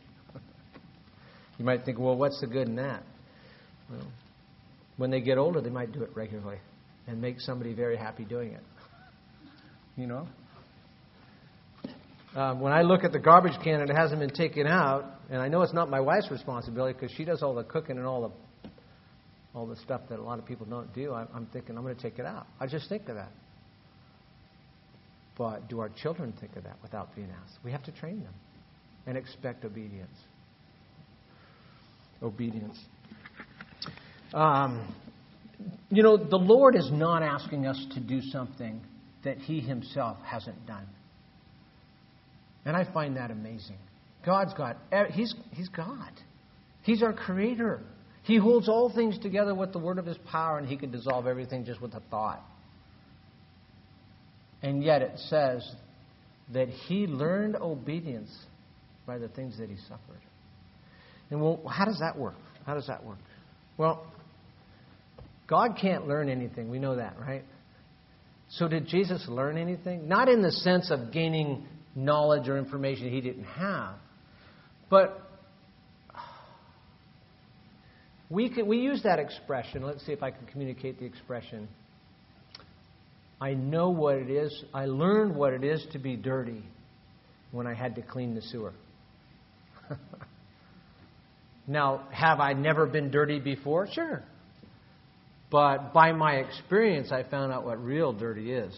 [1.58, 3.02] You might think, well, what's the good in that?
[3.90, 4.06] Well,
[4.96, 6.58] when they get older, they might do it regularly
[7.06, 8.62] and make somebody very happy doing it.
[9.96, 10.26] you know?
[12.36, 15.40] Um, when I look at the garbage can and it hasn't been taken out, and
[15.40, 18.28] I know it's not my wife's responsibility because she does all the cooking and all
[18.28, 18.30] the
[19.54, 21.96] all the stuff that a lot of people don't do, I, I'm thinking I'm going
[21.96, 22.46] to take it out.
[22.60, 23.32] I just think of that.
[25.36, 27.58] But do our children think of that without being asked?
[27.64, 28.34] We have to train them
[29.06, 30.16] and expect obedience.
[32.22, 32.78] Obedience.
[34.34, 34.94] Um,
[35.90, 38.80] you know, the Lord is not asking us to do something
[39.24, 40.86] that He Himself hasn't done.
[42.64, 43.78] And I find that amazing.
[44.24, 44.76] God's got,
[45.10, 46.12] He's, he's God.
[46.82, 47.80] He's our Creator.
[48.24, 51.26] He holds all things together with the word of His power, and He can dissolve
[51.26, 52.42] everything just with a thought.
[54.62, 55.66] And yet it says
[56.52, 58.30] that He learned obedience
[59.06, 60.20] by the things that He suffered.
[61.30, 62.36] And well, how does that work?
[62.66, 63.18] How does that work?
[63.76, 64.06] Well,
[65.46, 66.70] God can't learn anything.
[66.70, 67.44] We know that, right?
[68.50, 70.08] So, did Jesus learn anything?
[70.08, 73.94] Not in the sense of gaining knowledge or information he didn't have,
[74.88, 75.22] but
[78.30, 79.82] we, we use that expression.
[79.82, 81.68] Let's see if I can communicate the expression.
[83.40, 84.64] I know what it is.
[84.74, 86.62] I learned what it is to be dirty
[87.52, 88.72] when I had to clean the sewer.
[91.68, 93.86] now, have I never been dirty before?
[93.92, 94.22] Sure.
[95.50, 98.74] But by my experience, I found out what real dirty is.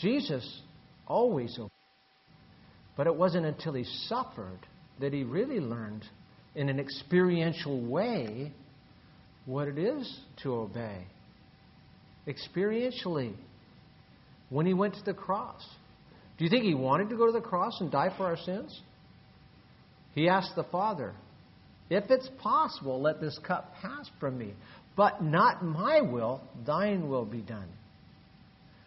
[0.00, 0.60] Jesus
[1.08, 1.70] always obeyed.
[2.96, 4.60] But it wasn't until he suffered
[5.00, 6.04] that he really learned
[6.54, 8.52] in an experiential way
[9.46, 11.04] what it is to obey.
[12.28, 13.34] Experientially.
[14.50, 15.66] When he went to the cross.
[16.38, 18.80] Do you think he wanted to go to the cross and die for our sins?
[20.14, 21.14] He asked the Father,
[21.90, 24.54] if it's possible, let this cup pass from me.
[24.96, 27.68] But not my will, thine will be done.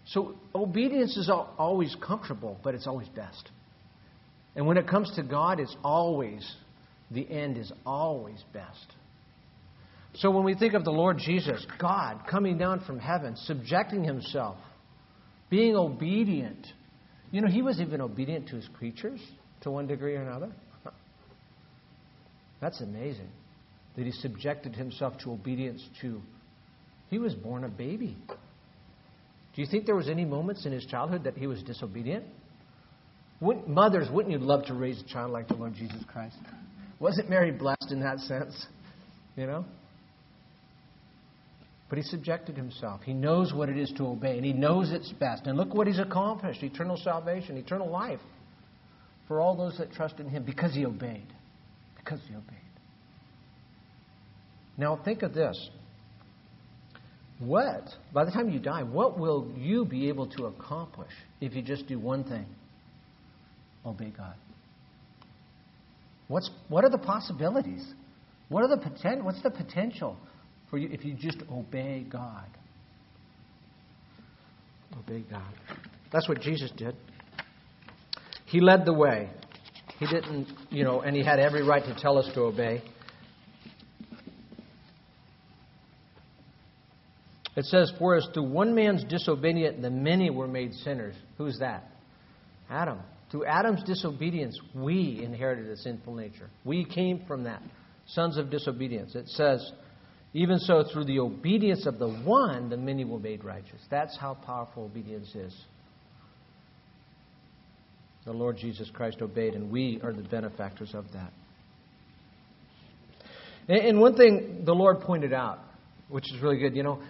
[0.05, 3.51] So obedience is always comfortable, but it's always best.
[4.55, 6.49] And when it comes to God, it's always,
[7.11, 8.95] the end is always best.
[10.15, 14.57] So when we think of the Lord Jesus, God coming down from heaven, subjecting himself,
[15.49, 16.65] being obedient,
[17.31, 19.19] you know, he was even obedient to his creatures
[19.61, 20.51] to one degree or another.
[22.59, 23.29] That's amazing.
[23.95, 26.21] That he subjected himself to obedience to.
[27.09, 28.17] He was born a baby.
[28.27, 32.25] Do you think there was any moments in his childhood that he was disobedient?
[33.39, 36.35] Wouldn't, mothers, wouldn't you love to raise a child like the Lord Jesus Christ?
[36.99, 38.65] Wasn't Mary blessed in that sense?
[39.35, 39.65] You know?
[41.89, 43.01] But he subjected himself.
[43.03, 45.45] He knows what it is to obey, and he knows it's best.
[45.45, 48.19] And look what he's accomplished eternal salvation, eternal life
[49.27, 51.27] for all those that trust in him because he obeyed
[52.07, 52.57] because he obeyed.
[54.77, 55.69] Now, think of this.
[57.39, 61.61] What, by the time you die, what will you be able to accomplish if you
[61.61, 62.45] just do one thing?
[63.85, 64.35] Obey God.
[66.27, 67.85] What's, what are the possibilities?
[68.49, 70.17] What are the poten- what's the potential
[70.69, 72.47] for you if you just obey God?
[74.97, 75.53] Obey God.
[76.11, 76.95] That's what Jesus did.
[78.45, 79.29] He led the way.
[79.99, 82.83] He didn't, you know, and he had every right to tell us to obey.
[87.55, 91.15] It says, For as through one man's disobedience the many were made sinners.
[91.37, 91.89] Who's that?
[92.69, 92.99] Adam.
[93.31, 96.49] Through Adam's disobedience, we inherited a sinful nature.
[96.63, 97.61] We came from that.
[98.05, 99.15] Sons of disobedience.
[99.15, 99.71] It says,
[100.33, 103.81] Even so, through the obedience of the one, the many were made righteous.
[103.89, 105.53] That's how powerful obedience is
[108.27, 111.31] the Lord Jesus Christ obeyed, and we are the benefactors of that.
[113.69, 115.59] And one thing the Lord pointed out,
[116.09, 117.01] which is really good, you know,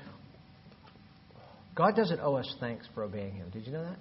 [1.75, 3.49] God doesn't owe us thanks for obeying Him.
[3.49, 3.97] Did you know that?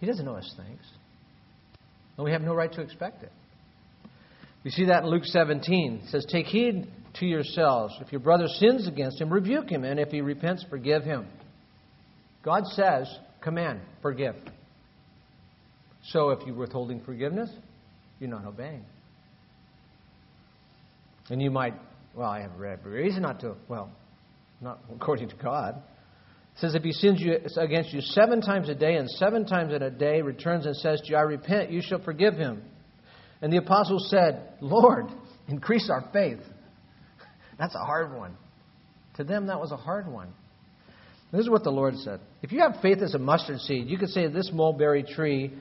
[0.00, 0.84] He doesn't owe us thanks.
[2.18, 3.32] And we have no right to expect it.
[4.64, 6.02] We see that in Luke 17.
[6.04, 7.94] It says, Take heed to yourselves.
[8.02, 11.26] If your brother sins against him, rebuke him, and if he repents, forgive him.
[12.44, 13.08] God says,
[13.40, 14.34] command, forgive.
[16.08, 17.50] So if you're withholding forgiveness,
[18.18, 18.84] you're not obeying.
[21.30, 21.74] And you might,
[22.14, 23.54] well, I have every reason not to.
[23.68, 23.90] Well,
[24.60, 25.76] not according to God.
[25.76, 29.72] It says, if he sins you, against you seven times a day, and seven times
[29.72, 32.62] in a day returns and says to you, I repent, you shall forgive him.
[33.40, 35.06] And the apostle said, Lord,
[35.48, 36.40] increase our faith.
[37.58, 38.36] That's a hard one.
[39.16, 40.28] To them, that was a hard one.
[41.32, 42.20] This is what the Lord said.
[42.42, 45.52] If you have faith as a mustard seed, you could say this mulberry tree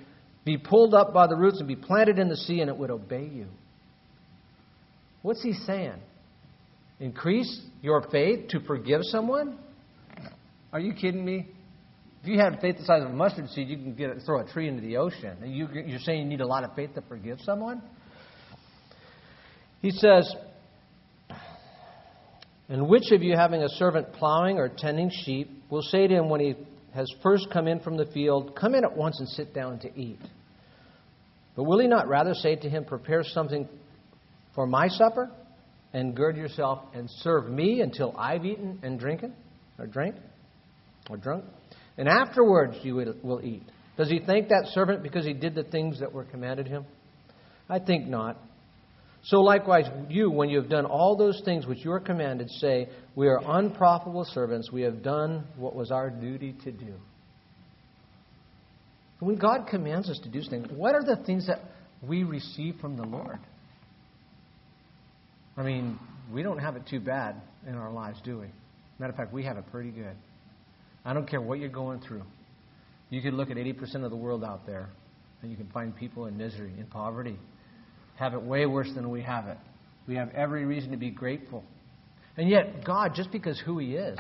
[0.44, 2.92] be pulled up by the roots and be planted in the sea, and it would
[2.92, 3.48] obey you.
[5.22, 6.00] What's he saying?
[7.00, 9.58] Increase your faith to forgive someone?
[10.74, 11.48] Are you kidding me?
[12.22, 14.52] If you had faith the size of a mustard seed, you can get throw a
[14.52, 15.38] tree into the ocean.
[15.44, 17.82] You, you're saying you need a lot of faith to forgive someone?
[19.82, 20.32] He says,
[22.70, 26.30] And which of you, having a servant plowing or tending sheep, will say to him
[26.30, 26.56] when he
[26.94, 30.00] has first come in from the field, Come in at once and sit down to
[30.00, 30.20] eat?
[31.56, 33.68] But will he not rather say to him, Prepare something
[34.56, 35.30] for my supper,
[35.94, 39.34] and gird yourself and serve me until I've eaten and drinking,
[39.78, 40.16] or drink,
[41.10, 41.46] or drunk?
[41.98, 43.64] And afterwards you will eat.
[43.98, 46.86] Does he thank that servant because he did the things that were commanded him?
[47.70, 48.38] I think not.
[49.24, 52.89] So likewise, you, when you have done all those things which you are commanded, say,
[53.15, 54.72] We are unprofitable servants.
[54.72, 56.93] We have done what was our duty to do.
[59.19, 61.59] When God commands us to do things, what are the things that
[62.01, 63.38] we receive from the Lord?
[65.55, 65.99] I mean,
[66.34, 67.36] we don't have it too bad
[67.67, 68.47] in our lives, do we?
[68.97, 70.15] Matter of fact, we have it pretty good.
[71.05, 72.24] I don't care what you're going through.
[73.11, 74.89] You could look at 80% of the world out there,
[75.41, 77.38] and you can find people in misery, in poverty,
[78.16, 79.57] have it way worse than we have it.
[80.07, 81.64] We have every reason to be grateful.
[82.38, 84.18] And yet, God, just because who He is,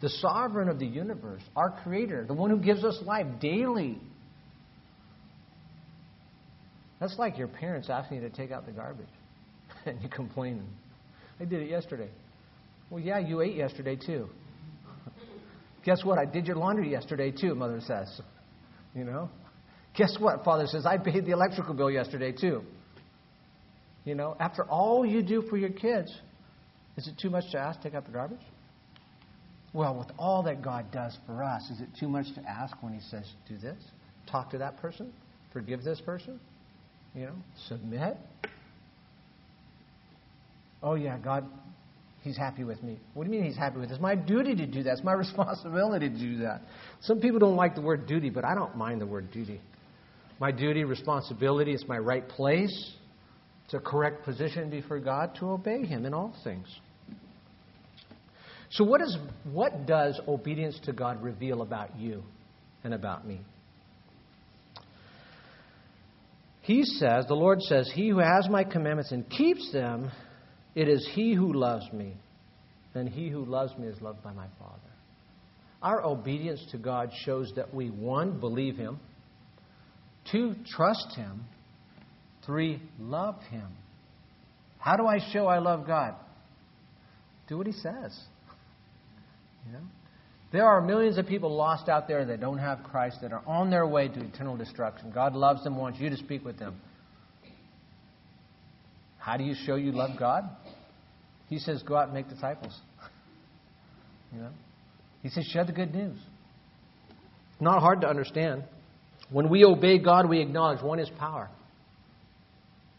[0.00, 3.98] the sovereign of the universe, our Creator, the one who gives us life daily,
[7.00, 9.06] that's like your parents asking you to take out the garbage
[9.86, 10.68] and you complaining.
[11.40, 12.08] I did it yesterday.
[12.90, 14.28] Well, yeah, you ate yesterday too.
[15.84, 16.18] Guess what?
[16.18, 18.20] I did your laundry yesterday too, mother says.
[18.94, 19.30] You know?
[19.96, 20.44] Guess what?
[20.44, 22.62] Father says, I paid the electrical bill yesterday too.
[24.04, 26.14] You know, after all you do for your kids,
[26.96, 28.40] is it too much to ask take out the garbage?
[29.72, 32.92] Well, with all that God does for us, is it too much to ask when
[32.92, 33.76] He says, do this?
[34.30, 35.12] Talk to that person?
[35.52, 36.38] Forgive this person?
[37.14, 37.34] You know,
[37.68, 38.16] submit?
[40.82, 41.44] Oh, yeah, God,
[42.22, 42.98] He's happy with me.
[43.14, 43.94] What do you mean He's happy with us?
[43.94, 44.92] It's my duty to do that.
[44.92, 46.62] It's my responsibility to do that.
[47.00, 49.60] Some people don't like the word duty, but I don't mind the word duty.
[50.38, 52.92] My duty, responsibility, it's my right place.
[53.64, 56.68] It's a correct position before God to obey Him in all things.
[58.70, 62.22] So, what, is, what does obedience to God reveal about you
[62.82, 63.40] and about me?
[66.62, 70.10] He says, the Lord says, He who has my commandments and keeps them,
[70.74, 72.16] it is he who loves me.
[72.94, 74.80] And he who loves me is loved by my Father.
[75.82, 78.98] Our obedience to God shows that we, one, believe Him,
[80.32, 81.44] two, trust Him,
[82.46, 83.66] three, love Him.
[84.78, 86.14] How do I show I love God?
[87.48, 88.18] Do what He says.
[89.66, 89.84] You know?
[90.52, 93.70] There are millions of people lost out there that don't have Christ, that are on
[93.70, 95.10] their way to eternal destruction.
[95.12, 96.80] God loves them, wants you to speak with them.
[99.18, 100.44] How do you show you love God?
[101.48, 102.78] He says, go out and make disciples.
[104.32, 104.50] you know?
[105.22, 106.18] He says, share the good news.
[107.58, 108.64] Not hard to understand.
[109.30, 111.48] When we obey God, we acknowledge one is power.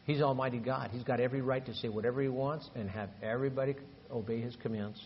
[0.05, 0.91] He's Almighty God.
[0.91, 3.75] He's got every right to say whatever He wants and have everybody
[4.11, 5.01] obey His commands.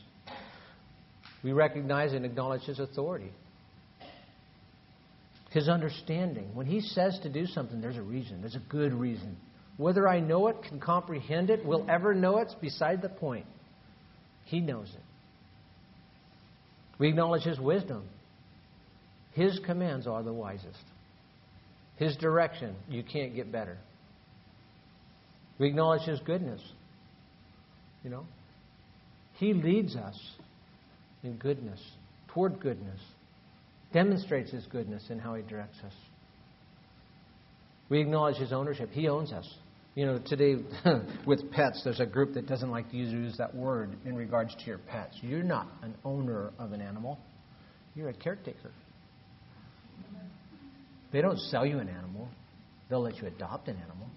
[1.43, 3.31] We recognize and acknowledge His authority,
[5.51, 6.53] His understanding.
[6.53, 9.37] When He says to do something, there's a reason, there's a good reason.
[9.77, 13.45] Whether I know it, can comprehend it, will ever know it's beside the point.
[14.43, 15.03] He knows it.
[16.97, 18.03] We acknowledge His wisdom.
[19.31, 20.83] His commands are the wisest.
[21.95, 23.77] His direction, you can't get better.
[25.59, 26.61] We acknowledge His goodness.
[28.03, 28.25] You know,
[29.33, 30.17] He leads us
[31.21, 31.79] in goodness,
[32.29, 32.99] toward goodness,
[33.93, 35.93] demonstrates His goodness in how He directs us.
[37.89, 38.89] We acknowledge His ownership.
[38.91, 39.47] He owns us.
[39.95, 40.55] You know, today
[41.25, 44.65] with pets, there's a group that doesn't like to use that word in regards to
[44.65, 45.17] your pets.
[45.21, 47.19] You're not an owner of an animal,
[47.95, 48.71] you're a caretaker.
[51.11, 52.29] They don't sell you an animal,
[52.89, 54.08] they'll let you adopt an animal.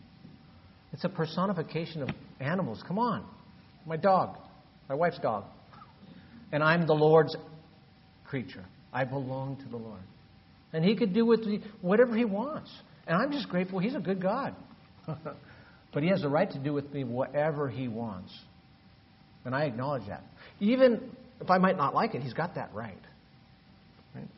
[0.92, 2.82] It's a personification of animals.
[2.86, 3.24] Come on.
[3.86, 4.36] My dog,
[4.88, 5.44] my wife's dog.
[6.52, 7.34] And I'm the Lord's
[8.24, 8.64] creature.
[8.92, 10.02] I belong to the Lord.
[10.72, 12.70] And He could do with me whatever He wants.
[13.06, 14.54] And I'm just grateful He's a good God.
[15.92, 18.32] But he has the right to do with me whatever he wants.
[19.44, 20.22] And I acknowledge that.
[20.60, 22.96] Even if I might not like it, he's got that right.
[24.14, 24.28] right?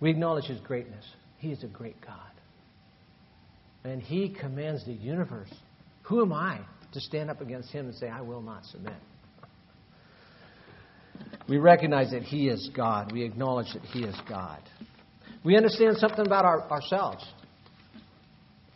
[0.00, 1.04] We acknowledge his greatness.
[1.38, 2.16] He is a great God.
[3.84, 5.52] And he commands the universe.
[6.04, 6.60] Who am I
[6.92, 8.94] to stand up against him and say, I will not submit?
[11.48, 13.12] We recognize that He is God.
[13.12, 14.60] We acknowledge that He is God.
[15.44, 17.24] We understand something about our, ourselves.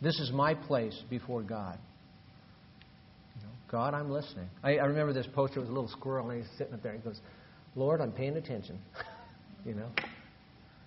[0.01, 1.79] This is my place before God.
[3.69, 4.47] God, I'm listening.
[4.63, 6.93] I, I remember this poster with a little squirrel, and he's sitting up there.
[6.93, 7.19] He goes,
[7.75, 8.79] Lord, I'm paying attention.
[9.65, 9.89] you know,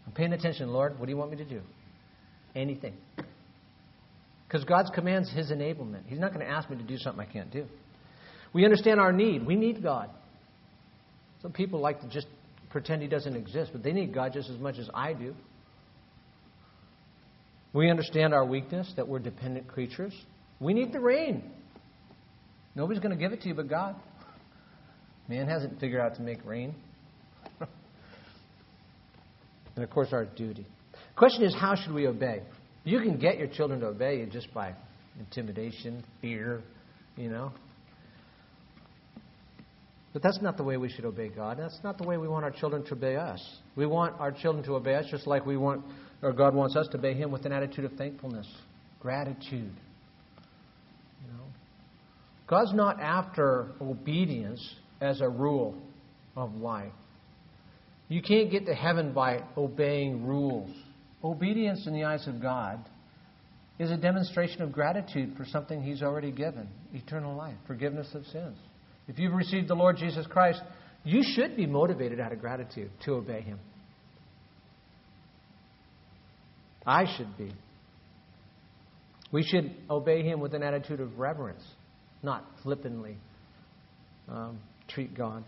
[0.07, 0.99] I'm paying attention, Lord.
[0.99, 1.61] What do you want me to do?
[2.55, 2.95] Anything.
[4.51, 6.07] Because God's commands His enablement.
[6.07, 7.67] He's not going to ask me to do something I can't do.
[8.53, 9.47] We understand our need.
[9.47, 10.11] We need God.
[11.41, 12.27] Some people like to just
[12.69, 15.37] pretend He doesn't exist, but they need God just as much as I do.
[17.73, 20.13] We understand our weakness, that we're dependent creatures.
[20.59, 21.49] We need the rain.
[22.75, 23.95] Nobody's going to give it to you but God.
[25.29, 26.75] Man hasn't figured out to make rain.
[29.77, 30.67] and of course, our duty.
[30.93, 32.43] The question is, how should we obey?
[32.85, 34.75] You can get your children to obey you just by
[35.19, 36.63] intimidation, fear,
[37.17, 37.53] you know.
[40.13, 41.59] But that's not the way we should obey God.
[41.59, 43.41] That's not the way we want our children to obey us.
[43.77, 45.85] We want our children to obey us just like we want,
[46.23, 48.47] or God wants us to obey Him with an attitude of thankfulness,
[48.99, 49.73] gratitude.
[51.23, 51.45] You know,
[52.49, 55.77] God's not after obedience as a rule
[56.37, 56.93] of life.
[58.09, 60.71] You can't get to heaven by obeying rules.
[61.23, 62.79] Obedience in the eyes of God
[63.79, 68.57] is a demonstration of gratitude for something He's already given eternal life, forgiveness of sins.
[69.09, 70.61] If you've received the Lord Jesus Christ,
[71.05, 73.59] you should be motivated out of gratitude to obey Him.
[76.87, 77.53] I should be.
[79.33, 81.63] We should obey Him with an attitude of reverence,
[82.23, 83.17] not flippantly
[84.29, 84.59] um,
[84.89, 85.45] treat God.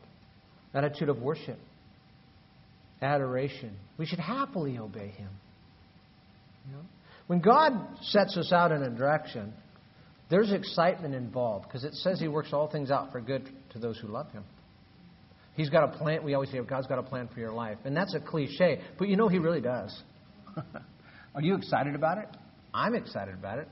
[0.74, 1.58] Attitude of worship,
[3.02, 3.76] adoration.
[3.98, 5.28] We should happily obey Him.
[6.66, 6.82] You know?
[7.26, 9.52] When God sets us out in a direction,
[10.30, 13.98] there's excitement involved because it says He works all things out for good to those
[13.98, 14.44] who love Him.
[15.54, 16.24] He's got a plan.
[16.24, 17.76] We always say, oh, God's got a plan for your life.
[17.84, 19.96] And that's a cliche, but you know He really does.
[21.34, 22.28] Are you excited about it?
[22.74, 23.68] I'm excited about it.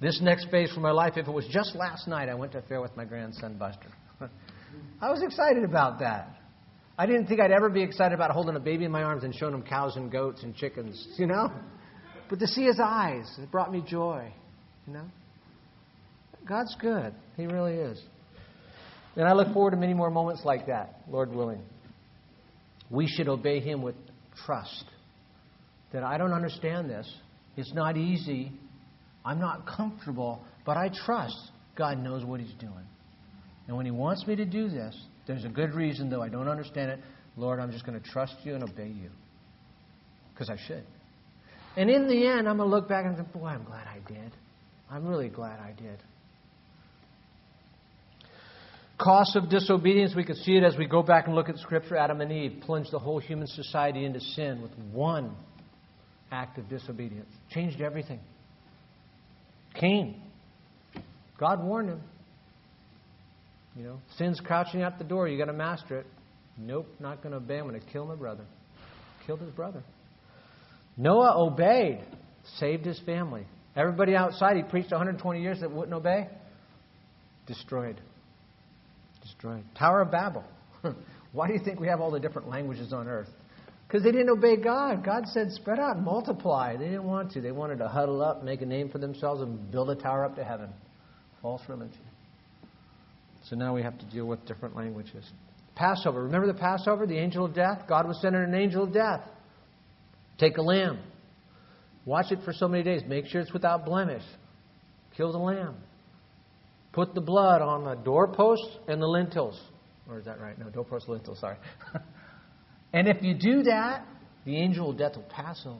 [0.00, 2.58] This next phase for my life, if it was just last night, I went to
[2.58, 3.88] a fair with my grandson Buster.
[5.00, 6.28] I was excited about that.
[6.98, 9.34] I didn't think I'd ever be excited about holding a baby in my arms and
[9.34, 11.50] showing him cows and goats and chickens, you know?
[12.32, 14.32] But to see his eyes, it brought me joy.
[14.86, 15.04] You know?
[16.48, 17.12] God's good.
[17.36, 18.02] He really is.
[19.16, 21.60] And I look forward to many more moments like that, Lord willing.
[22.88, 23.96] We should obey him with
[24.46, 24.86] trust.
[25.92, 27.06] That I don't understand this.
[27.58, 28.50] It's not easy.
[29.26, 31.36] I'm not comfortable, but I trust
[31.76, 32.86] God knows what he's doing.
[33.68, 36.48] And when he wants me to do this, there's a good reason, though I don't
[36.48, 37.00] understand it.
[37.36, 39.10] Lord, I'm just going to trust you and obey you.
[40.32, 40.84] Because I should.
[41.76, 43.98] And in the end, I'm going to look back and think, boy, I'm glad I
[44.06, 44.32] did.
[44.90, 45.98] I'm really glad I did.
[48.98, 51.96] Cost of disobedience, we can see it as we go back and look at Scripture.
[51.96, 55.34] Adam and Eve plunged the whole human society into sin with one
[56.30, 57.30] act of disobedience.
[57.50, 58.20] Changed everything.
[59.74, 60.20] Cain.
[61.38, 62.00] God warned him.
[63.76, 65.26] You know, sin's crouching at the door.
[65.26, 66.06] You got to master it.
[66.58, 67.58] Nope, not going to obey.
[67.58, 68.44] I'm going to kill my brother.
[69.26, 69.82] Killed his brother.
[70.96, 72.00] Noah obeyed,
[72.58, 73.46] saved his family.
[73.74, 76.28] Everybody outside, he preached 120 years that wouldn't obey,
[77.46, 78.00] destroyed.
[79.22, 79.64] Destroyed.
[79.78, 80.44] Tower of Babel.
[81.32, 83.28] Why do you think we have all the different languages on earth?
[83.86, 85.04] Because they didn't obey God.
[85.04, 86.76] God said, spread out and multiply.
[86.76, 87.40] They didn't want to.
[87.40, 90.36] They wanted to huddle up, make a name for themselves, and build a tower up
[90.36, 90.70] to heaven.
[91.40, 92.00] False religion.
[93.48, 95.24] So now we have to deal with different languages.
[95.74, 96.22] Passover.
[96.22, 97.82] Remember the Passover, the angel of death?
[97.88, 99.20] God was sending an angel of death.
[100.42, 100.98] Take a lamb.
[102.04, 103.02] Watch it for so many days.
[103.06, 104.24] Make sure it's without blemish.
[105.16, 105.76] Kill the lamb.
[106.92, 109.60] Put the blood on the doorposts and the lintels.
[110.08, 110.58] Or is that right?
[110.58, 111.58] No, doorpost, lintels, sorry.
[112.92, 114.04] and if you do that,
[114.44, 115.78] the angel of death will pass over.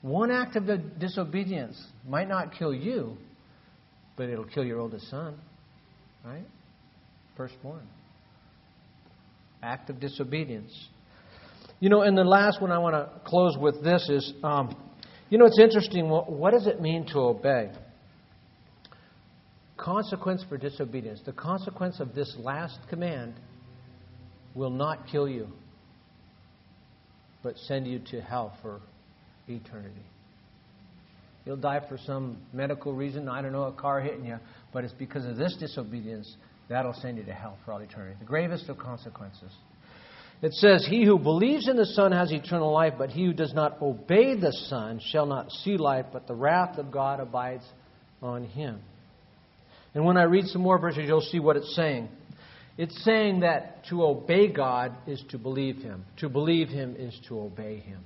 [0.00, 1.78] One act of disobedience
[2.08, 3.18] might not kill you,
[4.16, 5.38] but it'll kill your oldest son.
[6.24, 6.46] Right?
[7.36, 7.86] Firstborn.
[9.62, 10.72] Act of disobedience.
[11.84, 14.74] You know, and the last one I want to close with this is um,
[15.28, 16.08] you know, it's interesting.
[16.08, 17.72] What, what does it mean to obey?
[19.76, 21.20] Consequence for disobedience.
[21.26, 23.34] The consequence of this last command
[24.54, 25.46] will not kill you,
[27.42, 28.80] but send you to hell for
[29.46, 30.06] eternity.
[31.44, 34.38] You'll die for some medical reason, I don't know, a car hitting you,
[34.72, 36.34] but it's because of this disobedience
[36.70, 38.16] that'll send you to hell for all eternity.
[38.20, 39.52] The gravest of consequences.
[40.42, 43.54] It says, He who believes in the Son has eternal life, but he who does
[43.54, 47.64] not obey the Son shall not see life, but the wrath of God abides
[48.22, 48.80] on him.
[49.94, 52.08] And when I read some more verses, you'll see what it's saying.
[52.76, 56.04] It's saying that to obey God is to believe Him.
[56.18, 58.00] To believe Him is to obey Him.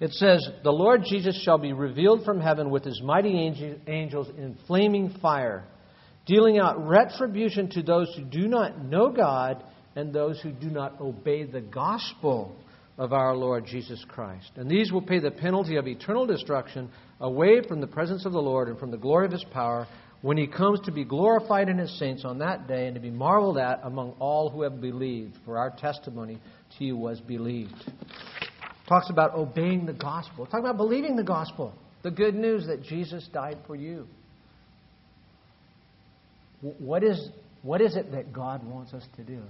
[0.00, 4.58] It says, The Lord Jesus shall be revealed from heaven with his mighty angels in
[4.66, 5.64] flaming fire,
[6.26, 9.62] dealing out retribution to those who do not know God
[9.96, 12.56] and those who do not obey the gospel
[12.98, 14.50] of our Lord Jesus Christ.
[14.56, 16.90] And these will pay the penalty of eternal destruction
[17.20, 19.86] away from the presence of the Lord and from the glory of his power
[20.22, 23.10] when he comes to be glorified in his saints on that day and to be
[23.10, 25.34] marveled at among all who have believed.
[25.44, 26.38] For our testimony
[26.78, 27.74] to you was believed.
[28.88, 30.46] Talks about obeying the gospel.
[30.46, 31.74] Talk about believing the gospel.
[32.02, 34.06] The good news that Jesus died for you.
[36.60, 37.28] What is,
[37.62, 39.42] what is it that God wants us to do?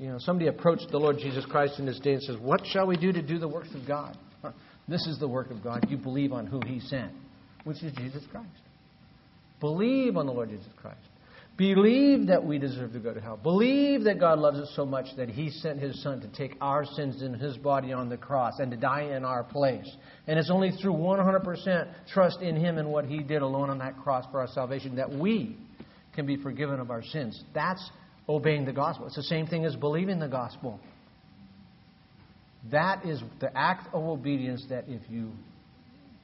[0.00, 2.86] You know, somebody approached the Lord Jesus Christ in this day and says, What shall
[2.86, 4.16] we do to do the works of God?
[4.88, 5.86] This is the work of God.
[5.90, 7.12] You believe on who He sent,
[7.64, 8.48] which is Jesus Christ.
[9.60, 10.96] Believe on the Lord Jesus Christ.
[11.58, 13.36] Believe that we deserve to go to hell.
[13.36, 16.86] Believe that God loves us so much that He sent His Son to take our
[16.86, 19.88] sins in His body on the cross and to die in our place.
[20.26, 23.98] And it's only through 100% trust in Him and what He did alone on that
[23.98, 25.58] cross for our salvation that we
[26.14, 27.44] can be forgiven of our sins.
[27.54, 27.90] That's
[28.30, 29.06] obeying the gospel.
[29.06, 30.78] It's the same thing as believing the gospel.
[32.70, 35.32] That is the act of obedience that if you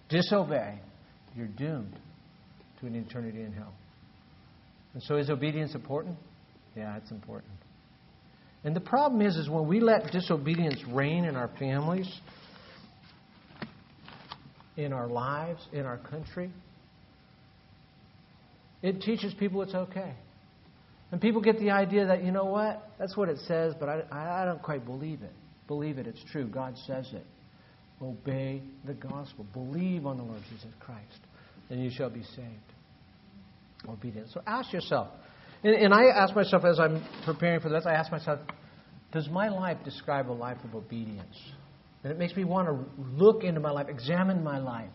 [0.08, 0.78] disobey,
[1.34, 1.98] you're doomed
[2.80, 3.74] to an eternity in hell.
[4.94, 6.16] And so is obedience important?
[6.76, 7.52] Yeah, it's important.
[8.64, 12.10] And the problem is, is when we let disobedience reign in our families,
[14.76, 16.50] in our lives, in our country,
[18.82, 20.14] it teaches people it's okay.
[21.12, 24.42] And people get the idea that, you know what, that's what it says, but I,
[24.42, 25.32] I don't quite believe it.
[25.68, 26.46] Believe it, it's true.
[26.46, 27.26] God says it.
[28.02, 29.46] Obey the gospel.
[29.52, 31.20] Believe on the Lord Jesus Christ
[31.70, 32.48] and you shall be saved.
[33.88, 34.30] Obedience.
[34.32, 35.08] So ask yourself,
[35.62, 38.40] and, and I ask myself as I'm preparing for this, I ask myself,
[39.12, 41.36] does my life describe a life of obedience?
[42.02, 42.84] And it makes me want to
[43.16, 44.90] look into my life, examine my life.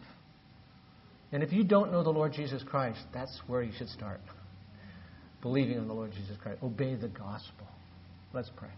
[1.32, 4.20] And if you don't know the Lord Jesus Christ, that's where you should start.
[5.42, 6.62] Believing in the Lord Jesus Christ.
[6.62, 7.68] Obey the gospel.
[8.34, 8.70] Let's pray.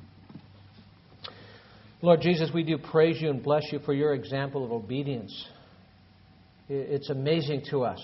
[2.01, 5.47] Lord Jesus, we do praise you and bless you for your example of obedience.
[6.67, 7.99] It's amazing to us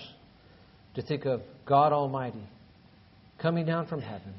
[0.94, 2.46] to think of God Almighty
[3.40, 4.34] coming down from heaven,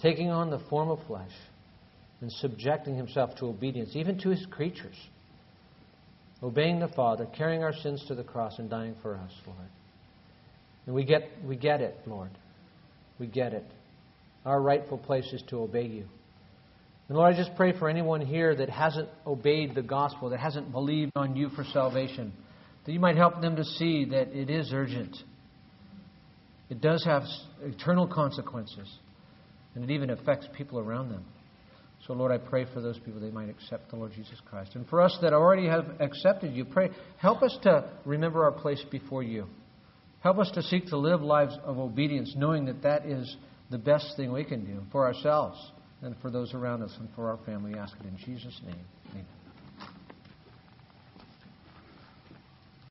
[0.00, 1.30] taking on the form of flesh,
[2.20, 4.96] and subjecting himself to obedience, even to his creatures,
[6.42, 9.68] obeying the Father, carrying our sins to the cross, and dying for us, Lord.
[10.86, 12.30] And we get, we get it, Lord.
[13.18, 13.64] We get it.
[14.44, 16.06] Our rightful place is to obey you.
[17.08, 20.72] And Lord, I just pray for anyone here that hasn't obeyed the gospel, that hasn't
[20.72, 22.32] believed on you for salvation
[22.84, 25.16] that you might help them to see that it is urgent.
[26.68, 27.22] It does have
[27.62, 28.88] eternal consequences,
[29.74, 31.24] and it even affects people around them.
[32.06, 34.74] So, Lord, I pray for those people they might accept the Lord Jesus Christ.
[34.74, 38.82] And for us that already have accepted you, pray, help us to remember our place
[38.90, 39.46] before you.
[40.24, 43.36] Help us to seek to live lives of obedience, knowing that that is
[43.70, 45.58] the best thing we can do for ourselves
[46.00, 47.74] and for those around us and for our family.
[47.74, 48.86] We ask it in Jesus' name.
[49.10, 49.26] Amen.